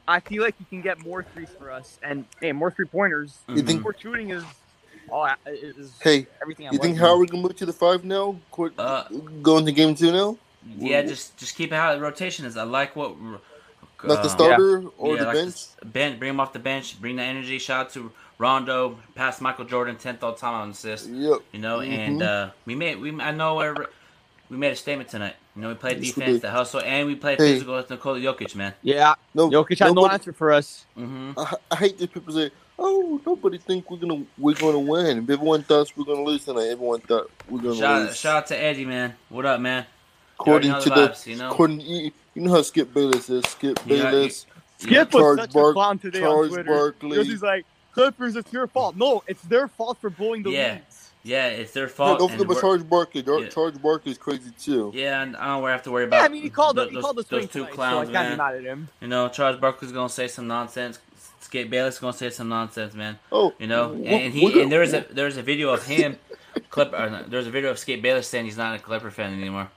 I 0.07 0.19
feel 0.19 0.43
like 0.43 0.55
he 0.57 0.65
can 0.65 0.81
get 0.81 0.99
more 0.99 1.23
threes 1.23 1.49
for 1.57 1.71
us 1.71 1.97
and 2.03 2.25
hey, 2.39 2.51
more 2.51 2.71
three 2.71 2.85
pointers. 2.85 3.39
You 3.47 3.63
think? 3.63 3.79
Mhm. 3.79 3.83
More 3.83 3.95
shooting 3.97 4.29
is 4.31 4.43
all 5.09 5.27
is 5.47 5.97
Hey, 6.01 6.27
everything. 6.41 6.67
I 6.67 6.73
you 6.73 6.77
think 6.79 6.95
like. 6.97 7.01
Howard 7.07 7.31
can 7.31 7.41
move 7.41 7.55
to 7.55 7.65
the 7.65 7.73
five 7.73 8.03
now? 8.03 8.35
Quit, 8.51 8.73
Uh, 8.77 9.03
going 9.41 9.65
to 9.65 9.71
game 9.71 9.95
two 9.95 10.11
now? 10.11 10.37
Yeah, 10.77 11.01
just 11.01 11.37
just 11.37 11.55
keep 11.55 11.71
it 11.71 11.75
how 11.75 11.93
the 11.93 12.01
rotation 12.01 12.45
is. 12.45 12.55
I 12.57 12.63
like 12.63 12.95
what. 12.95 13.15
Like 14.03 14.19
the 14.21 14.23
um, 14.23 14.29
starter 14.29 14.83
or 14.97 15.15
yeah, 15.15 15.19
the 15.21 15.25
like 15.27 15.33
bench? 15.35 15.55
the 15.79 15.85
bench. 15.85 16.19
Bring 16.19 16.29
him 16.31 16.39
off 16.39 16.53
the 16.53 16.59
bench. 16.59 16.99
Bring 17.01 17.15
the 17.17 17.23
energy. 17.23 17.59
Shout 17.59 17.87
out 17.87 17.93
to 17.93 18.11
Rondo. 18.37 18.99
Pass 19.15 19.41
Michael 19.41 19.65
Jordan 19.65 19.95
tenth 19.97 20.23
all 20.23 20.33
time 20.33 20.53
on 20.55 20.69
assist. 20.71 21.09
Yep. 21.09 21.39
You 21.53 21.59
know, 21.59 21.79
Mhm. 21.79 21.87
and 21.97 22.21
uh, 22.21 22.49
we 22.65 22.75
made 22.75 22.99
we 22.99 23.19
I 23.21 23.31
know 23.31 23.55
where 23.55 23.75
we 24.49 24.57
made 24.57 24.71
a 24.71 24.75
statement 24.75 25.09
tonight. 25.09 25.35
You 25.55 25.61
know, 25.61 25.69
we 25.69 25.75
played 25.75 25.97
Yes, 26.03 26.13
defense, 26.15 26.33
did. 26.33 26.41
the 26.41 26.51
hustle, 26.51 26.81
and 26.81 27.07
we 27.07 27.15
played 27.15 27.37
Hey. 27.39 27.53
physical 27.53 27.75
with 27.75 27.89
Nikola 27.89 28.19
Jokic, 28.19 28.55
man. 28.55 28.73
Yeah, 28.81 29.15
No, 29.33 29.49
Jokic 29.49 29.79
had 29.79 29.93
no 29.95 30.07
answer 30.07 30.33
for 30.33 30.51
us. 30.51 30.85
hmm 30.95 31.31
I, 31.37 31.55
I 31.71 31.75
hate 31.77 31.97
that 31.99 32.13
people 32.13 32.33
say, 32.33 32.51
"Oh, 32.77 33.21
nobody 33.25 33.57
think 33.59 33.89
we're 33.89 33.97
gonna 33.97 34.23
we're 34.37 34.55
gonna 34.55 34.79
win." 34.79 35.19
If 35.23 35.29
everyone 35.29 35.63
thought 35.63 35.91
we're 35.95 36.05
gonna 36.05 36.23
lose 36.23 36.45
tonight, 36.45 36.67
everyone 36.69 37.01
thought 37.01 37.29
we're 37.49 37.61
gonna 37.61 37.75
Shout, 37.75 38.01
lose. 38.01 38.17
shout 38.17 38.35
out 38.37 38.47
to 38.47 38.57
Eddie, 38.57 38.85
man. 38.85 39.15
What 39.29 39.45
up, 39.45 39.61
man? 39.61 39.85
According 40.43 40.71
to 40.81 40.89
know 40.89 40.95
the, 41.07 41.17
the 41.23 41.29
you 41.29 41.35
know? 41.37 41.49
according 41.51 41.81
you, 41.81 42.11
you 42.35 42.41
know 42.41 42.51
how 42.51 42.61
Skip 42.61 42.93
Bayless 42.93 43.29
is. 43.29 43.43
Skip 43.45 43.79
Yeah, 43.85 44.11
Bayless, 44.11 44.45
Skip 44.77 45.11
Charles 45.11 45.37
was 45.37 45.45
such 45.45 45.53
Bark- 45.53 45.71
a 45.71 45.73
clown 45.73 45.99
today 45.99 46.19
Charles 46.19 46.47
on 46.47 46.53
Twitter. 46.53 46.69
Barkley. 46.73 47.09
Because 47.11 47.27
he's 47.27 47.41
like, 47.43 47.65
Clippers, 47.93 48.35
it's 48.35 48.51
your 48.51 48.67
fault. 48.67 48.95
No, 48.97 49.23
it's 49.27 49.41
their 49.43 49.67
fault 49.67 49.97
for 50.01 50.09
blowing 50.09 50.43
the 50.43 50.49
Yeah. 50.51 50.73
leads. 50.73 51.09
Yeah, 51.25 51.47
it's 51.47 51.71
their 51.71 51.83
Yeah, 51.83 51.89
fault. 51.89 52.19
don't 52.19 52.31
and 52.31 52.39
forget 52.39 52.45
about 52.45 52.49
we're- 52.55 52.61
Charles 52.61 52.83
Barkley. 52.83 53.21
Dar- 53.21 53.39
Yeah. 53.39 53.47
Charles 53.49 53.77
Barkley's 53.77 54.17
crazy 54.17 54.51
too. 54.59 54.91
yeah, 54.93 55.21
and 55.21 55.37
I 55.37 55.45
don't 55.47 55.63
have 55.69 55.83
to 55.83 55.91
worry 55.91 56.03
about. 56.05 56.17
Yeah, 56.17 56.23
I 56.25 56.27
mean, 56.27 56.41
he 56.41 56.49
called 56.49 56.75
th- 56.75 56.89
the, 56.89 56.95
he 56.95 57.01
called 57.01 57.15
the 57.17 57.23
those 57.23 57.43
two 57.43 57.59
tonight, 57.59 57.71
clowns, 57.71 58.07
so 58.09 58.15
I 58.15 58.23
man. 58.29 58.37
mad 58.37 58.55
at 58.55 58.63
him. 58.63 58.89
You 58.99 59.07
know, 59.07 59.29
Charles 59.29 59.57
Barkley's 59.57 59.91
gonna 59.93 60.09
say 60.09 60.27
some 60.27 60.47
nonsense. 60.47 60.99
Skip 61.39 61.69
Bayless 61.69 61.99
gonna 61.99 62.13
say 62.13 62.29
some 62.31 62.49
nonsense, 62.49 62.93
man. 62.93 63.19
Oh, 63.31 63.53
You 63.59 63.67
know, 63.67 63.93
and, 63.93 64.05
wh- 64.07 64.11
and 64.11 64.33
we're 64.33 64.39
he 64.39 64.49
gonna- 64.49 64.61
and 64.63 64.71
there's 64.71 64.91
a 64.93 65.05
there's 65.11 65.37
a 65.37 65.43
video 65.43 65.69
of 65.69 65.85
him, 65.85 66.17
clip. 66.71 66.91
Or 66.93 67.23
there's 67.27 67.47
a 67.47 67.51
video 67.51 67.69
of 67.69 67.77
Skip 67.79 68.01
Bayless 68.01 68.27
saying 68.27 68.45
he's 68.45 68.57
not 68.57 68.75
a 68.75 68.79
Clipper 68.79 69.11
fan 69.11 69.33
anymore. 69.33 69.69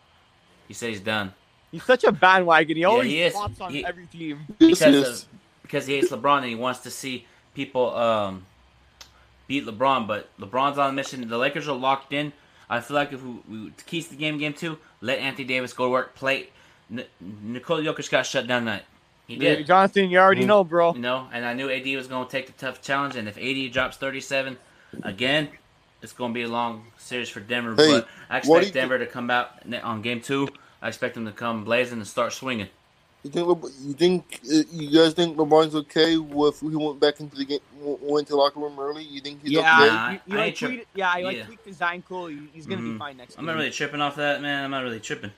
He 0.68 0.74
said 0.74 0.90
he's 0.90 1.00
done 1.00 1.32
He's 1.72 1.82
such 1.84 2.04
a 2.04 2.12
bandwagon. 2.12 2.76
He 2.76 2.84
always 2.84 3.10
he 3.10 3.20
is. 3.22 3.32
flops 3.32 3.60
on 3.60 3.72
He- 3.72 3.84
every 3.84 4.06
team. 4.06 4.40
Because 4.58 5.22
of, 5.24 5.28
because 5.62 5.86
he 5.86 5.96
hates 5.96 6.10
LeBron 6.10 6.38
and 6.38 6.46
he 6.46 6.54
wants 6.54 6.80
to 6.80 6.90
see 6.90 7.26
people 7.54 7.94
um, 7.96 8.46
beat 9.48 9.66
LeBron. 9.66 10.06
But 10.06 10.28
LeBron's 10.38 10.78
on 10.78 10.90
a 10.90 10.92
mission. 10.92 11.26
The 11.28 11.36
Lakers 11.38 11.68
are 11.68 11.76
locked 11.76 12.12
in. 12.12 12.32
I 12.70 12.80
feel 12.80 12.94
like 12.94 13.12
if 13.12 13.22
we, 13.22 13.30
we 13.48 13.70
to 13.70 13.84
keys 13.84 14.08
the 14.08 14.16
game, 14.16 14.38
game 14.38 14.52
two, 14.54 14.78
let 15.00 15.18
Anthony 15.18 15.44
Davis 15.44 15.72
go 15.72 15.84
to 15.86 15.90
work, 15.90 16.14
play. 16.14 16.48
N- 16.90 17.04
Nikola 17.20 17.82
Jokic 17.82 18.10
got 18.10 18.24
shut 18.26 18.46
down 18.46 18.62
tonight. 18.62 18.84
He 19.26 19.34
Yeah, 19.34 19.56
did. 19.56 19.66
Jonathan, 19.66 20.08
you 20.08 20.18
already 20.18 20.44
Mm. 20.44 20.46
know, 20.46 20.64
bro. 20.64 20.94
You 20.94 21.00
know, 21.00 21.28
and 21.32 21.44
I 21.44 21.52
knew 21.52 21.68
AD 21.68 21.84
was 21.96 22.06
going 22.06 22.24
to 22.26 22.30
take 22.30 22.46
the 22.46 22.52
tough 22.52 22.80
challenge, 22.80 23.16
and 23.16 23.28
if 23.28 23.36
AD 23.36 23.72
drops 23.72 23.96
37 23.96 24.56
again, 25.02 25.48
it's 26.02 26.12
going 26.12 26.32
to 26.32 26.34
be 26.34 26.42
a 26.42 26.48
long 26.48 26.84
series 26.98 27.28
for 27.28 27.40
Denver. 27.40 27.74
Hey, 27.74 27.90
but 27.92 28.08
I 28.30 28.38
expect 28.38 28.66
you 28.66 28.72
Denver 28.72 28.98
to 28.98 29.06
come 29.06 29.30
out 29.30 29.50
on 29.82 30.02
game 30.02 30.20
two. 30.20 30.48
I 30.82 30.88
expect 30.88 31.14
them 31.14 31.24
to 31.26 31.32
come 31.32 31.64
blazing 31.64 31.98
and 31.98 32.06
start 32.06 32.32
swinging. 32.32 32.68
You 33.24 33.30
think 33.30 33.46
Le- 33.48 33.70
you 33.82 33.92
think 33.94 34.40
uh, 34.52 34.62
you 34.70 34.90
guys 34.90 35.12
think 35.14 35.36
LeBron's 35.36 35.74
okay 35.74 36.16
with 36.16 36.60
he 36.60 36.68
went 36.76 37.00
back 37.00 37.18
into 37.18 37.34
the 37.36 37.44
game, 37.44 37.58
went 37.80 38.28
to 38.28 38.34
the 38.34 38.36
locker 38.36 38.60
room 38.60 38.78
early? 38.78 39.02
You 39.02 39.20
think 39.20 39.42
he's 39.42 39.50
Yeah, 39.52 39.60
okay? 39.60 39.86
Nah, 39.86 40.10
you, 40.10 40.20
you 40.26 40.36
I 40.36 40.40
like 40.40 40.46
ain't 40.48 40.56
tri- 40.56 40.68
tweet, 40.68 40.88
yeah, 40.94 41.16
you 41.16 41.24
like 41.24 41.36
yeah. 41.38 41.44
tweaked 41.46 41.66
his 41.66 41.82
ankle. 41.82 42.26
He's 42.28 42.66
gonna 42.66 42.82
Mhm. 42.82 42.92
be 42.92 42.98
fine 42.98 43.16
next 43.16 43.34
I'm 43.34 43.40
game. 43.40 43.46
not 43.46 43.56
really 43.56 43.70
tripping 43.72 44.00
off 44.00 44.14
that, 44.16 44.42
man. 44.42 44.64
I'm 44.64 44.70
not 44.70 44.84
really 44.84 45.00
tripping. 45.00 45.32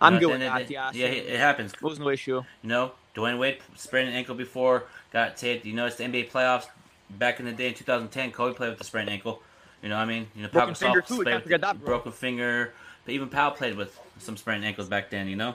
I'm 0.00 0.14
You 0.14 0.20
know, 0.20 0.26
good 0.28 0.40
with 0.40 0.40
that. 0.40 0.70
Yeah, 0.70 0.90
yeah, 0.94 1.06
it, 1.06 1.26
it 1.26 1.38
happens. 1.38 1.74
It 1.74 1.82
was 1.82 1.98
no 2.00 2.08
issue. 2.08 2.42
You 2.62 2.68
know, 2.68 2.92
Dwyane 3.14 3.38
Wade 3.38 3.58
sprained 3.76 4.08
an 4.08 4.14
ankle 4.14 4.34
before, 4.34 4.84
got 5.12 5.36
taped. 5.36 5.64
You 5.64 5.74
know, 5.74 5.86
it's 5.86 5.96
the 5.96 6.04
NBA 6.04 6.30
playoffs. 6.30 6.66
Back 7.10 7.40
in 7.40 7.46
the 7.46 7.52
day 7.52 7.68
in 7.68 7.74
2010, 7.74 8.32
Kobe 8.32 8.54
played 8.54 8.70
with 8.70 8.80
a 8.80 8.84
sprained 8.84 9.10
ankle. 9.10 9.42
You 9.82 9.88
know 9.88 9.96
what 9.96 10.02
I 10.02 10.06
mean? 10.06 10.26
You 10.34 10.42
know, 10.42 10.48
Broken 10.48 10.74
Pau 10.74 10.74
Gasol 10.74 10.78
finger, 10.78 11.00
too. 11.02 11.14
Played 11.14 11.24
can't 11.24 11.34
with 11.36 11.42
forget 11.44 11.60
that. 11.60 11.84
Broken 11.84 12.12
finger. 12.12 12.72
But 13.04 13.14
even 13.14 13.28
Powell 13.28 13.52
played 13.52 13.76
with 13.76 13.98
some 14.18 14.36
sprained 14.36 14.64
ankles 14.64 14.88
back 14.88 15.10
then, 15.10 15.28
you 15.28 15.36
know? 15.36 15.54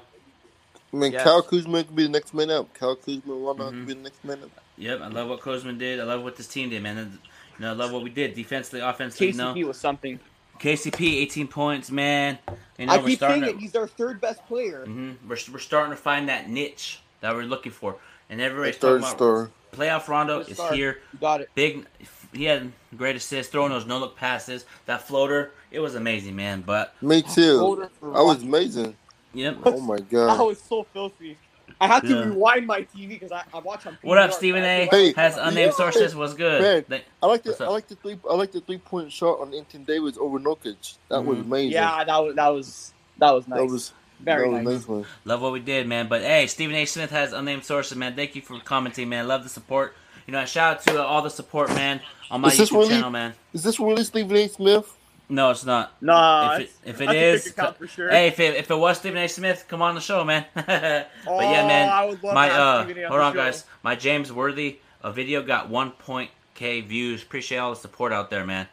I 0.94 0.96
mean, 0.98 1.12
Yes. 1.12 1.24
Cal 1.24 1.42
Kuzma 1.42 1.84
could 1.84 1.96
be 1.96 2.04
the 2.04 2.10
next 2.10 2.34
man 2.34 2.50
up. 2.52 2.74
Cal 2.74 2.96
Kuzma, 2.96 3.34
Rondo 3.34 3.72
Mhm. 3.72 3.86
be 3.86 3.94
the 3.94 4.00
next 4.02 4.24
man 4.24 4.44
up. 4.44 4.64
Yep, 4.78 5.02
I 5.02 5.08
love 5.08 5.30
what 5.30 5.42
Kozman 5.42 5.78
did. 5.78 6.00
I 6.00 6.04
love 6.04 6.24
what 6.24 6.36
this 6.36 6.48
team 6.48 6.70
did, 6.70 6.82
man. 6.82 6.98
And, 6.98 7.12
you 7.14 7.20
know, 7.60 7.72
I 7.72 7.74
love 7.74 7.92
what 7.92 8.02
we 8.04 8.10
did 8.10 8.34
defensively, 8.34 8.80
offensively. 8.80 9.28
You 9.28 9.34
know, 9.34 9.54
KCP 9.54 9.64
was 9.68 9.78
something. 9.78 10.20
KCP, 10.60 11.18
18 11.18 11.48
points, 11.48 11.92
man. 11.92 12.40
You 12.78 12.86
know, 12.88 12.94
I 12.94 12.98
keep 13.02 13.20
saying 13.20 13.42
to, 13.42 13.50
it. 13.50 13.58
He's 13.58 13.76
our 13.76 13.88
third 13.88 14.22
best 14.22 14.46
player. 14.48 14.86
hmm 14.86 15.14
we're, 15.28 15.38
we're 15.52 15.60
starting 15.60 15.92
to 15.92 16.02
find 16.02 16.30
that 16.30 16.50
niche 16.50 17.02
that 17.22 17.36
we're 17.36 17.44
looking 17.44 17.72
for. 17.72 17.98
And 18.30 18.40
everybody's 18.42 18.78
Third 18.78 19.02
talking 19.02 19.18
about 19.18 19.18
star. 19.18 19.52
Playoff 19.74 20.08
Rondo 20.08 20.40
is 20.40 20.56
star. 20.58 20.74
here. 20.74 21.00
You 21.14 21.20
got 21.20 21.42
it. 21.42 21.50
Big, 21.56 21.86
he 22.34 22.46
had 22.46 22.72
great 22.98 23.16
assists, 23.16 23.52
throwing 23.52 23.72
those 23.72 23.86
no 23.86 24.00
look 24.00 24.16
passes, 24.16 24.66
that 24.86 25.08
floater. 25.08 25.52
It 25.72 25.80
was 25.80 25.96
amazing, 25.96 26.36
man. 26.36 26.62
But 26.62 26.94
Me 27.02 27.22
too. 27.22 27.60
Holder 27.60 27.90
I 28.02 28.22
was 28.22 28.44
amazing. 28.44 28.96
Yep. 29.34 29.58
Oh 29.66 29.80
my 29.82 29.98
God. 29.98 30.30
That 30.30 30.38
god. 30.38 30.48
was 30.48 30.62
so 30.62 30.84
filthy. 30.94 31.38
I 31.82 31.88
had 31.88 32.04
to 32.04 32.26
rewind 32.26 32.68
my 32.68 32.82
TV 32.82 33.10
because 33.10 33.32
I, 33.32 33.44
I 33.54 33.60
watch 33.60 33.86
on. 33.88 33.98
What 34.04 34.18
up, 34.20 34.30
PVR, 34.30 34.34
Stephen 34.34 34.62
so 34.62 34.68
I 34.68 34.70
A? 34.70 34.80
had 34.82 34.90
to 34.92 34.96
Hey. 34.98 35.14
Has 35.14 35.38
unnamed 35.38 35.72
Yeah. 35.72 35.78
sources 35.78 36.16
was 36.16 36.34
good. 36.36 36.62
Man. 36.62 36.86
They- 36.88 37.04
I 37.22 37.26
like 37.26 37.44
the 37.44 37.58
I 37.64 37.68
like 37.70 37.88
the 37.88 37.96
three 37.96 38.20
I 38.30 38.36
like 38.36 38.52
the 38.52 38.62
three 38.62 38.78
point 38.78 39.12
shot 39.12 39.40
on 39.40 39.54
Anthony 39.54 39.84
Davis 39.84 40.18
over 40.20 40.40
Jokic. 40.40 40.98
That 41.10 41.26
was 41.26 41.40
Mhm. 41.40 41.46
amazing. 41.46 41.72
Yeah, 41.72 42.04
that 42.04 42.18
was 42.20 42.36
that 42.36 42.48
was 42.50 42.94
that 43.18 43.32
was 43.32 43.48
nice. 43.48 43.60
that 43.60 43.66
was 43.66 43.94
very 44.24 44.50
nice. 44.50 44.88
nice. 44.88 45.06
Love 45.26 45.42
what 45.42 45.52
we 45.52 45.60
did, 45.60 45.88
man. 45.88 46.08
But 46.08 46.22
hey, 46.22 46.48
Stephen 46.48 46.76
A. 46.76 46.86
Smith 46.86 47.12
has 47.12 47.34
unnamed 47.34 47.66
sources, 47.66 47.98
man. 47.98 48.16
Thank 48.16 48.36
you 48.36 48.42
for 48.42 48.60
commenting, 48.60 49.10
man. 49.10 49.28
Love 49.28 49.44
the 49.44 49.50
support. 49.50 49.96
You 50.28 50.32
know, 50.32 50.46
shout 50.46 50.78
out 50.78 50.84
to 50.88 51.02
uh, 51.02 51.06
all 51.06 51.22
the 51.22 51.30
support, 51.30 51.70
man, 51.70 52.00
on 52.32 52.40
my 52.42 52.48
Is 52.48 52.58
this 52.58 52.70
YouTube 52.70 52.78
really- 52.78 52.90
channel, 52.90 53.10
man. 53.10 53.34
Is 53.54 53.64
this 53.64 53.80
really 53.80 54.04
Stephen 54.04 54.36
A. 54.38 54.48
Smith? 54.48 54.96
No, 55.30 55.52
it's 55.52 55.66
not. 55.66 55.94
Nah, 56.02 56.56
if 56.56 56.60
it, 56.60 56.64
it's- 56.64 56.78
if 56.86 56.96
it 57.02 57.06
that's 57.06 57.14
a 57.18 57.32
is, 57.34 57.44
fake 57.44 57.54
account 57.54 57.78
for 57.78 57.88
sure. 57.88 58.10
hey, 58.10 58.28
if 58.28 58.40
it, 58.40 58.56
if 58.56 58.72
it 58.72 58.76
was 58.76 58.98
Stephen 59.00 59.18
A. 59.18 59.28
Smith, 59.28 59.66
come 59.68 59.82
on 59.82 59.96
the 59.96 60.02
show, 60.02 60.24
man. 60.24 60.46
but 60.54 60.66
yeah, 60.68 61.06
Oh, 61.28 61.38
man, 61.40 61.90
I 61.90 62.06
would 62.06 62.24
love 62.24 62.34
my 62.36 62.50
uh, 62.50 62.80
on 62.82 62.96
hold 63.10 63.20
on, 63.22 63.34
show. 63.34 63.38
guys. 63.40 63.66
My 63.84 63.96
James 63.96 64.32
Worthy 64.32 64.78
uh, 65.02 65.12
video 65.12 65.42
got 65.44 65.70
one 65.70 65.92
point 65.92 66.30
k 66.54 66.82
views. 66.82 67.22
Appreciate 67.24 67.58
all 67.58 67.72
the 67.72 67.76
support 67.80 68.14
out 68.14 68.30
there, 68.30 68.46
man. 68.46 68.68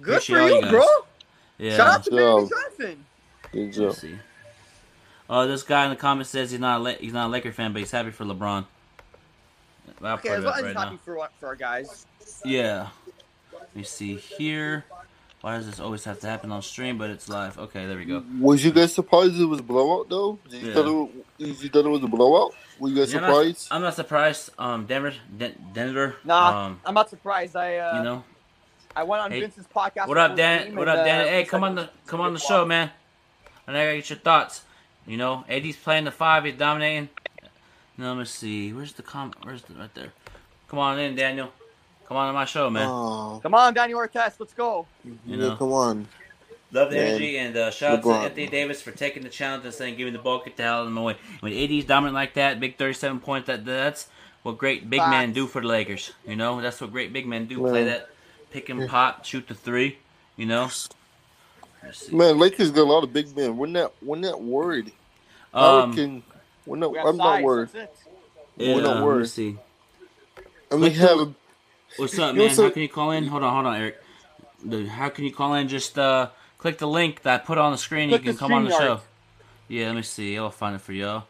Good 0.00 0.14
appreciate 0.14 0.36
for 0.36 0.42
all 0.42 0.62
you, 0.64 0.70
bro. 0.70 0.86
Yeah. 1.58 1.76
Shout 1.76 1.88
out 1.88 2.04
to 2.04 2.10
Job. 2.10 2.40
Baby 2.40 2.50
Johnson. 2.50 3.04
Good 3.52 3.76
Let's 3.78 4.00
job. 4.02 4.10
See. 5.32 5.36
Oh, 5.44 5.46
this 5.46 5.62
guy 5.62 5.84
in 5.84 5.90
the 5.90 5.96
comments 5.96 6.30
says 6.30 6.50
he's 6.50 6.60
not 6.60 6.80
a 6.80 6.82
La- 6.82 6.90
he's 6.94 7.12
not 7.12 7.26
a 7.26 7.30
Laker 7.30 7.52
fan, 7.52 7.72
but 7.72 7.80
he's 7.80 7.90
happy 7.90 8.10
for 8.10 8.24
LeBron. 8.24 8.66
I'll 10.02 10.14
Okay, 10.14 10.28
put 10.30 10.38
as 10.38 10.38
it 10.38 10.46
long 10.46 10.52
up 10.52 10.56
as 10.56 10.62
right 10.62 10.68
he's 10.68 10.74
now. 10.74 10.80
happy 10.84 10.98
for 11.04 11.28
for 11.38 11.46
our 11.46 11.56
guys. 11.56 12.06
Yeah. 12.44 12.88
Let 13.52 13.76
me 13.76 13.82
see 13.84 14.16
here. 14.16 14.84
Why 15.40 15.56
does 15.56 15.66
this 15.66 15.80
always 15.80 16.04
have 16.04 16.20
to 16.20 16.26
happen 16.28 16.52
on 16.52 16.62
stream? 16.62 16.98
But 16.98 17.10
it's 17.10 17.28
live. 17.28 17.58
Okay, 17.58 17.86
there 17.86 17.96
we 17.96 18.04
go. 18.04 18.22
Was 18.40 18.64
you 18.64 18.70
guys 18.70 18.92
surprised 18.94 19.40
it 19.40 19.44
was 19.44 19.60
a 19.60 19.62
blowout 19.62 20.08
though? 20.08 20.38
Did 20.48 20.62
you 20.62 20.68
Yeah. 20.68 20.74
thought 20.74 20.86
it, 20.86 20.90
was- 20.92 21.08
did 21.38 21.62
you 21.62 21.68
thought 21.68 21.84
it 21.86 21.88
was 21.88 22.02
a 22.02 22.06
blowout? 22.08 22.54
Were 22.78 22.88
you 22.88 22.96
guys 22.96 23.12
Yeah, 23.12 23.18
I'm 23.18 23.22
not- 23.22 23.28
surprised? 23.36 23.68
I'm 23.70 23.82
not 23.82 23.94
surprised. 23.94 24.50
Um, 24.58 24.86
Denver, 24.86 25.14
Den- 25.36 25.66
Denver. 25.72 26.16
Nah, 26.24 26.66
Um, 26.66 26.80
I'm 26.84 26.94
not 26.94 27.10
surprised. 27.10 27.56
I 27.56 27.76
uh, 27.78 27.96
you 27.98 28.02
know. 28.04 28.24
I 28.94 29.04
went 29.04 29.22
on 29.22 29.30
Hey, 29.30 29.40
Vince's 29.40 29.66
podcast. 29.74 30.06
What 30.06 30.18
up, 30.18 30.36
Dan? 30.36 30.76
What 30.76 30.86
up, 30.88 31.04
Dan? 31.04 31.22
uh, 31.22 31.24
Hey, 31.30 31.44
come 31.44 31.62
said 31.62 31.66
on 31.68 31.74
the 31.76 31.90
come 32.06 32.20
on 32.20 32.34
the 32.34 32.40
show, 32.40 32.64
man. 32.66 32.90
And 33.66 33.76
I 33.76 33.84
gotta 33.86 33.96
get 33.96 34.10
your 34.10 34.18
thoughts. 34.18 34.62
You 35.06 35.16
know, 35.16 35.44
AD's 35.48 35.76
playing 35.76 36.04
the 36.04 36.10
five. 36.10 36.44
He's 36.44 36.54
dominating. 36.54 37.08
No, 37.98 38.08
let 38.08 38.18
me 38.18 38.24
see. 38.24 38.72
Where's 38.72 38.92
the 38.92 39.02
com? 39.02 39.32
Where's 39.42 39.62
the 39.62 39.74
right 39.74 39.94
there? 39.94 40.12
Come 40.68 40.78
on 40.78 40.98
in, 40.98 41.14
Daniel. 41.14 41.52
Come 42.06 42.16
on 42.16 42.28
to 42.28 42.32
my 42.32 42.44
show, 42.44 42.68
man. 42.70 42.88
Oh, 42.88 43.40
Come 43.42 43.54
on, 43.54 43.74
Daniel 43.74 44.00
Ortez, 44.00 44.34
let's 44.38 44.52
go. 44.52 44.86
You 45.04 45.18
yeah, 45.26 45.36
know. 45.36 45.56
come 45.56 45.72
on. 45.72 46.08
Love 46.72 46.90
the 46.90 46.96
Man. 46.96 47.06
energy 47.08 47.36
and 47.36 47.54
uh, 47.54 47.70
shout 47.70 47.98
out 47.98 48.02
to 48.02 48.10
Anthony 48.10 48.46
Davis 48.46 48.80
for 48.80 48.92
taking 48.92 49.22
the 49.22 49.28
challenge 49.28 49.64
and 49.66 49.74
saying, 49.74 49.96
"Giving 49.96 50.14
the 50.14 50.18
ball, 50.18 50.42
get 50.42 50.56
the 50.56 50.62
hell 50.62 50.80
out 50.80 50.86
of 50.86 50.92
my 50.92 51.02
way." 51.02 51.16
When 51.40 51.52
AD's 51.52 51.84
dominant 51.84 52.14
like 52.14 52.32
that, 52.34 52.60
big 52.60 52.78
thirty-seven 52.78 53.20
points. 53.20 53.46
That 53.48 53.66
that's 53.66 54.08
what 54.42 54.56
great 54.56 54.88
big 54.88 55.00
men 55.00 55.34
do 55.34 55.46
for 55.46 55.60
the 55.60 55.68
Lakers. 55.68 56.12
You 56.26 56.36
know, 56.36 56.62
that's 56.62 56.80
what 56.80 56.90
great 56.90 57.12
big 57.12 57.26
men 57.26 57.44
do. 57.46 57.58
Play 57.58 57.84
that 57.84 58.08
pick 58.50 58.70
and 58.70 58.88
pop, 58.88 59.26
shoot 59.26 59.46
the 59.48 59.54
three. 59.54 59.98
You 60.36 60.46
know. 60.46 60.70
Let's 61.84 62.06
see. 62.06 62.14
Man, 62.16 62.38
Lakers 62.38 62.70
got 62.70 62.82
a 62.82 62.90
lot 62.92 63.04
of 63.04 63.12
big 63.12 63.34
men. 63.36 63.56
We're 63.56 63.66
not 63.66 63.92
we're 64.02 64.16
not 64.16 64.40
worried. 64.42 64.92
Um, 65.54 65.94
can 65.94 66.22
we're 66.66 66.76
not 66.78 66.92
We 66.92 66.98
I'm 66.98 67.16
not 67.16 67.42
worried. 67.42 67.68
yeah, 68.56 68.74
we're 68.74 68.82
not 68.82 68.88
let 68.88 68.96
me 68.98 69.04
worried. 69.04 69.28
see. 69.28 69.58
And 70.70 70.80
we 70.80 70.88
Let's 70.88 70.98
have 70.98 71.16
do- 71.18 71.22
a 71.22 71.34
What's 72.00 72.18
up, 72.18 72.34
You 72.34 72.40
know 72.40 72.46
man? 72.48 72.56
How 72.56 72.70
can 72.70 72.82
you 72.82 72.88
call 72.88 73.10
in? 73.10 73.26
Hold 73.26 73.42
on, 73.42 73.52
hold 73.52 73.66
on, 73.66 73.76
Eric. 73.76 74.02
The, 74.64 74.86
how 74.86 75.10
can 75.10 75.24
you 75.24 75.32
call 75.32 75.52
in? 75.54 75.68
Just 75.68 75.98
uh, 75.98 76.30
click 76.56 76.78
the 76.78 76.86
link 76.88 77.22
that 77.22 77.42
I 77.42 77.44
put 77.44 77.58
on 77.58 77.72
the 77.72 77.78
screen. 77.78 78.08
Click 78.08 78.24
you 78.24 78.30
can 78.30 78.38
come 78.38 78.52
on 78.52 78.64
the 78.64 78.70
StreamYard. 78.70 78.78
show. 78.78 79.00
Yeah, 79.68 79.86
let 79.88 79.96
me 79.96 80.02
see. 80.02 80.38
I'll 80.38 80.50
find 80.50 80.74
it 80.74 80.80
for 80.80 80.92
y'all. 80.92 81.24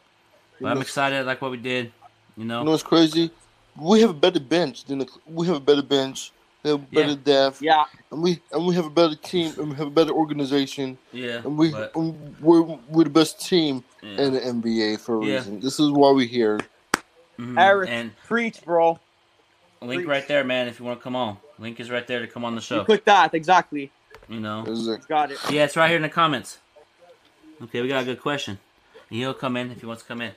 But 0.61 0.71
I'm 0.71 0.81
excited, 0.81 1.27
like 1.27 1.43
what 1.43 1.51
we 1.51 1.57
did. 1.57 1.93
You 2.37 2.45
know. 2.45 2.61
you 2.61 2.67
know 2.67 2.75
it's 2.75 2.83
crazy? 2.85 3.31
We 3.77 4.01
have 4.03 4.11
a 4.11 4.15
better 4.15 4.39
bench 4.39 4.85
than 4.85 4.99
the, 5.01 5.09
we 5.27 5.47
have 5.49 5.57
a 5.57 5.61
better 5.61 5.83
bench. 5.83 6.31
We 6.63 6.71
have 6.71 6.91
better 6.93 7.09
Yeah. 7.11 7.17
depth. 7.25 7.63
Yeah, 7.63 7.85
And 8.13 8.23
we 8.23 8.41
and 8.53 8.67
we 8.67 8.75
have 8.77 8.87
a 8.87 8.91
better 8.91 9.17
team 9.17 9.53
and 9.59 9.71
we 9.71 9.77
have 9.77 9.89
a 9.89 9.91
better 9.91 10.13
organization 10.13 10.97
yeah. 11.13 11.39
and 11.45 11.59
we 11.59 11.71
but- 11.73 11.95
and 11.97 12.37
we're 12.41 12.63
we're 12.89 13.05
the 13.05 13.11
best 13.11 13.41
team 13.45 13.83
yeah. 14.01 14.21
in 14.23 14.33
the 14.35 14.41
NBA 14.41 15.01
for 15.01 15.21
a 15.21 15.27
Yeah. 15.27 15.35
reason. 15.37 15.61
This 15.61 15.81
is 15.81 15.91
why 15.91 16.13
we're 16.13 16.27
here. 16.27 16.61
Mhm. 17.39 17.59
Eric, 17.61 17.91
And 17.91 18.17
preach, 18.27 18.63
bro. 18.65 19.01
link 19.81 20.01
Preach. 20.03 20.07
right 20.07 20.29
there, 20.29 20.45
man. 20.45 20.69
If 20.69 20.79
you 20.79 20.85
want 20.87 21.01
to 21.01 21.03
come 21.03 21.17
on, 21.17 21.39
link 21.59 21.81
is 21.81 21.91
right 21.91 22.07
there 22.07 22.21
to 22.21 22.29
come 22.29 22.45
on 22.45 22.55
the 22.55 22.61
You 22.61 22.67
show. 22.67 22.85
click 22.85 23.05
that 23.07 23.35
exactly. 23.35 23.91
You 24.29 24.39
know. 24.39 24.63
This 24.65 24.79
is 24.79 24.87
it. 24.89 25.09
Got 25.09 25.33
it. 25.33 25.39
Yeah, 25.51 25.65
it's 25.65 25.77
right 25.77 25.89
here 25.89 25.97
in 25.97 26.03
the 26.03 26.09
comments. 26.09 26.59
Okay, 27.61 27.81
we 27.83 27.89
got 27.89 28.03
a 28.03 28.07
good 28.07 28.21
question. 28.21 28.59
He'll 29.11 29.35
come 29.35 29.57
in 29.57 29.71
if 29.73 29.81
he 29.81 29.87
wants 29.87 30.03
to 30.03 30.09
come 30.09 30.21
in. 30.23 30.33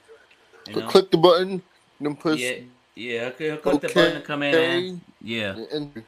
You 0.68 0.78
know? 0.82 0.88
Click 0.88 1.12
the 1.12 1.18
button, 1.18 1.62
then 2.02 2.16
push 2.16 2.40
Yeah, 2.42 2.56
yeah. 2.96 3.22
Okay, 3.28 3.46
he'll 3.46 3.58
click 3.58 3.82
the 3.82 3.88
button 3.90 4.16
and 4.18 4.26
come 4.26 4.42
in. 4.44 4.56
And, 4.56 5.02
yeah, 5.22 5.56
and 5.72 6.04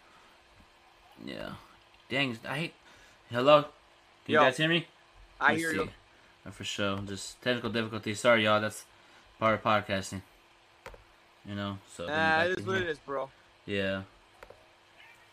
yeah. 1.28 1.50
Dang, 2.10 2.38
I 2.48 2.58
hate. 2.58 2.74
Hello, 3.30 3.64
can 4.26 4.34
you 4.34 4.40
guys 4.40 4.56
hear 4.58 4.70
me? 4.70 4.88
I 5.40 5.50
Let's 5.52 5.60
hear 5.60 5.72
see. 5.72 5.76
you. 5.78 5.90
Uh, 6.46 6.52
For 6.52 6.64
sure, 6.64 6.98
just 7.06 7.42
technical 7.42 7.70
difficulties. 7.70 8.20
Sorry, 8.22 8.46
y'all. 8.46 8.62
That's 8.62 8.86
part 9.38 9.56
of 9.56 9.64
podcasting. 9.64 10.22
You 11.48 11.56
know, 11.56 11.78
so. 11.96 12.06
let 12.06 12.12
me 12.12 12.16
Nah, 12.18 12.44
it 12.44 12.60
is 12.60 12.66
what 12.66 12.78
it 12.78 12.88
is, 12.90 12.98
bro. 13.00 13.30
Yeah. 13.66 14.04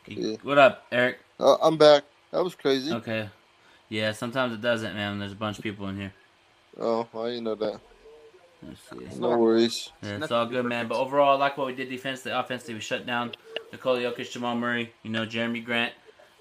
Yeah. 0.07 0.37
What 0.42 0.59
up, 0.59 0.85
Eric? 0.90 1.20
uh, 1.40 1.57
I'm 1.62 1.78
back. 1.78 2.02
That 2.33 2.42
was 2.42 2.54
crazy. 2.54 2.92
Okay. 2.92 3.28
Yeah, 3.88 4.12
sometimes 4.12 4.52
it 4.52 4.61
doesn't, 4.61 4.94
man. 4.94 5.18
There's 5.20 5.33
a 5.33 5.37
bunch 5.37 5.59
of 5.59 5.62
people 5.62 5.88
in 5.88 5.96
here. 5.96 6.12
Oh, 6.80 7.07
I 7.16 7.28
didn't 7.28 7.44
know 7.44 7.54
that. 7.54 7.80
Let's 8.66 8.80
see. 9.14 9.20
No 9.20 9.38
worries. 9.38 9.92
Yeah, 10.02 10.16
it's 10.16 10.33
all 10.33 10.46
good, 10.46 10.64
man. 10.64 10.88
But 10.88 10.98
overall, 10.98 11.37
I 11.37 11.38
like 11.38 11.57
what 11.57 11.68
we 11.68 11.74
did 11.74 11.88
defensively. 11.88 12.33
Offensively, 12.33 12.74
we 12.74 12.80
shut 12.80 13.07
down 13.07 13.33
Nikola 13.74 13.98
Jokic, 14.00 14.30
Jamal 14.30 14.54
Murray. 14.56 14.92
You 15.02 15.10
know, 15.10 15.26
Jerami 15.26 15.64
Grant. 15.64 15.92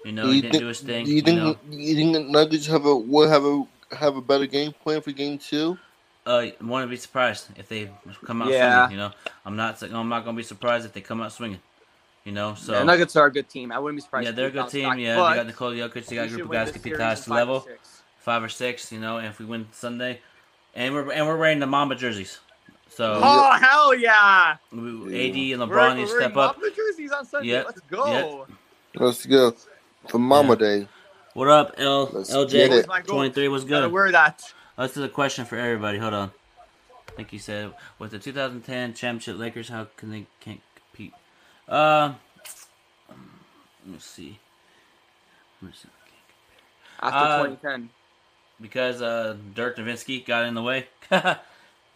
You 0.04 0.12
know, 0.12 0.30
he 0.30 0.40
didn't 0.40 0.52
think, 0.52 0.62
do 0.62 0.66
his 0.68 0.80
thing. 0.80 1.06
you 1.06 1.16
You, 1.16 1.22
think 1.22 1.36
know, 1.38 1.56
you 1.70 1.94
think 1.94 2.12
the 2.14 2.20
Nuggets 2.20 2.66
have 2.66 2.86
a 2.86 2.94
will 2.94 3.28
have 3.28 3.44
a 3.44 3.64
have 3.94 4.16
a 4.16 4.20
better 4.22 4.46
game 4.46 4.72
plan 4.72 5.00
for 5.00 5.12
game 5.12 5.38
two? 5.38 5.78
uh, 6.26 6.46
want 6.62 6.84
to 6.84 6.88
be 6.88 6.96
surprised 6.96 7.48
if 7.56 7.68
they 7.68 7.90
come 8.24 8.40
out 8.42 8.48
Yeah. 8.50 8.86
swinging. 8.86 8.92
You 8.92 8.96
know, 9.04 9.12
I'm 9.44 9.56
not. 9.56 9.82
I'm 9.82 10.08
not 10.08 10.24
gonna 10.24 10.36
be 10.36 10.42
surprised 10.42 10.86
if 10.86 10.92
they 10.92 11.00
come 11.00 11.20
out 11.20 11.32
swinging. 11.32 11.60
You 12.24 12.32
know, 12.32 12.54
so 12.54 12.72
yeah, 12.72 12.84
Nuggets 12.84 13.16
are 13.16 13.26
a 13.26 13.32
good 13.32 13.48
team. 13.48 13.72
I 13.72 13.78
wouldn't 13.78 13.98
be 13.98 14.02
surprised. 14.02 14.26
yeah, 14.26 14.32
they're 14.32 14.48
a 14.48 14.50
good 14.50 14.68
team. 14.68 14.90
back, 14.90 14.98
Yeah, 14.98 15.16
but 15.16 15.30
they 15.30 15.36
got 15.36 15.46
Nikola 15.46 15.74
Jokic. 15.74 16.06
They 16.06 16.16
got 16.16 16.26
a 16.26 16.28
group 16.28 16.44
of 16.46 16.50
guys 16.52 16.66
this 16.72 16.74
that 16.76 16.82
can 16.82 16.82
beat 16.82 16.96
series 16.96 16.98
the 16.98 17.02
in 17.02 17.06
highest 17.08 17.24
five 17.26 17.36
or 17.36 17.40
level, 17.40 17.68
five 18.18 18.42
or 18.42 18.48
six. 18.48 18.92
You 18.92 19.00
know, 19.00 19.18
and 19.18 19.26
if 19.26 19.38
we 19.38 19.44
win 19.44 19.66
Sunday, 19.72 20.20
and 20.74 20.94
we're 20.94 21.12
and 21.12 21.26
we're 21.26 21.36
wearing 21.36 21.58
the 21.60 21.66
Mamba 21.66 21.94
jerseys. 21.96 22.38
So 22.94 23.20
Oh 23.22 23.52
hell 23.60 23.94
yeah! 23.94 24.56
we, 24.70 24.78
AD 24.78 25.60
and 25.60 25.68
We're- 25.70 25.80
LeBron 25.82 25.96
need 25.96 26.06
to 26.06 26.14
step 26.14 26.36
up. 26.36 26.56
Mamba 26.60 26.74
jerseys 26.76 27.10
on 27.10 27.24
Sunday. 27.26 27.48
Yep. 27.48 27.66
Let's 27.66 27.80
go. 27.80 28.46
Let's 28.94 29.26
go 29.26 29.54
for 30.08 30.18
Mama 30.18 30.50
Yeah. 30.50 30.54
Day. 30.56 30.88
What 31.32 31.48
up, 31.48 31.74
L 31.78 32.08
Let's 32.12 32.30
get 32.30 32.36
LJ 32.50 32.70
it. 32.70 32.86
My 32.88 33.00
goal. 33.00 33.16
twenty 33.16 33.32
three? 33.32 33.48
Was 33.48 33.64
Gotta 33.64 33.86
good. 33.86 33.92
wear 33.92 34.12
that. 34.12 34.52
Let's 34.78 34.94
do 34.94 35.00
the 35.00 35.08
question 35.08 35.44
for 35.44 35.56
everybody. 35.56 35.98
Hold 35.98 36.14
on. 36.14 36.30
I 37.08 37.12
think 37.16 37.30
he 37.30 37.38
said 37.38 37.72
with 37.98 38.10
the 38.12 38.18
2010 38.18 38.94
championship 38.94 39.38
Lakers, 39.38 39.68
how 39.68 39.86
can 39.96 40.10
they 40.10 40.26
can't 40.40 40.60
compete? 40.76 41.12
Uh, 41.68 42.14
let 43.08 43.18
me 43.86 43.98
see. 43.98 44.38
Let 45.62 45.68
me 45.70 45.76
see. 45.80 45.88
After 47.00 47.18
Uh, 47.18 47.36
2010. 47.46 47.90
Because 48.60 49.00
uh, 49.02 49.36
Dirk 49.54 49.76
Nowitzki 49.76 50.24
got 50.26 50.44
in 50.46 50.54
the 50.54 50.62
way. 50.62 50.86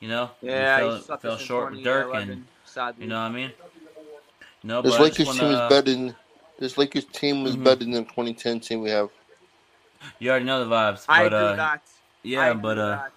you 0.00 0.08
know, 0.08 0.30
He 0.40 0.46
Yeah, 0.48 0.78
fell, 0.78 0.96
he 0.96 1.02
sucked 1.02 1.22
fell 1.22 1.36
short 1.36 1.72
with 1.72 1.84
Dirk, 1.84 2.14
and 2.14 2.46
sadly. 2.64 3.04
you 3.04 3.08
know 3.10 3.16
what 3.20 3.26
I 3.26 3.34
mean. 3.34 3.52
No, 4.62 4.82
This 4.82 4.92
but 4.96 5.02
Lakers 5.02 5.16
team 5.16 5.26
wanna- 5.48 5.64
is 5.64 5.68
better 5.68 5.90
than 5.90 6.16
this 6.58 6.76
Lakers 6.78 7.04
team 7.06 7.46
is 7.46 7.56
Mhm. 7.56 7.64
better 7.64 7.76
than 7.80 7.90
the 7.92 8.02
2010 8.04 8.60
team 8.60 8.80
we 8.82 8.90
have. 8.90 9.10
You 10.18 10.30
already 10.30 10.44
know 10.44 10.64
the 10.64 10.70
vibes, 10.74 11.06
but 11.06 11.12
I 11.12 11.22
agree 11.24 11.38
uh, 11.38 11.56
that. 11.56 11.82
Yeah, 12.22 12.46
agree 12.46 12.60
but 12.62 12.78
uh, 12.78 12.88
that. 12.90 13.12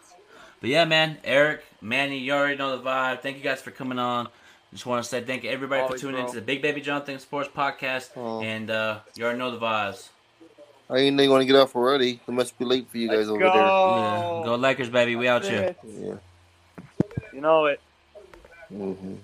But 0.62 0.70
yeah, 0.70 0.86
man, 0.86 1.18
Eric, 1.24 1.64
Manny, 1.82 2.20
you 2.20 2.34
already 2.34 2.56
know 2.58 2.78
the 2.78 2.84
vibe. 2.84 3.22
Thank 3.22 3.38
you 3.38 3.44
guys 3.44 3.62
for 3.62 3.72
coming 3.72 3.98
on. 3.98 4.28
Just 4.72 4.86
want 4.86 5.04
to 5.04 5.10
say 5.10 5.22
thank 5.22 5.44
you 5.44 5.50
everybody 5.50 5.82
Always, 5.82 6.00
for 6.00 6.08
tuning 6.08 6.22
bro. 6.22 6.26
into 6.28 6.36
the 6.40 6.46
Big 6.46 6.62
Baby 6.62 6.82
Jonathan 6.82 7.20
Sports 7.20 7.50
Podcast. 7.56 8.12
Oh. 8.16 8.42
And 8.42 8.70
uh, 8.70 9.00
you 9.16 9.24
already 9.24 9.40
know 9.40 9.52
the 9.52 9.58
vibes. 9.60 10.10
I 10.90 10.98
didn't 10.98 11.16
know 11.16 11.24
you 11.24 11.30
want 11.32 11.42
to 11.42 11.46
get 11.46 11.56
off 11.56 11.76
already. 11.76 12.20
It 12.28 12.32
must 12.32 12.58
be 12.60 12.66
late 12.66 12.88
for 12.90 12.98
you 12.98 13.08
guys 13.08 13.28
Let's 13.28 13.30
over 13.30 13.40
go. 13.40 13.46
Yeah, 13.48 14.46
go 14.46 14.56
Lakers, 14.56 14.90
baby. 14.90 15.16
We 15.16 15.28
out 15.28 15.42
That's 15.42 15.54
here. 15.54 15.62
it. 15.64 15.78
there. 15.84 16.08
Yeah. 16.08 16.16
You 17.42 17.48
know 17.48 17.66
it. 17.66 17.80
hmm 18.70 19.16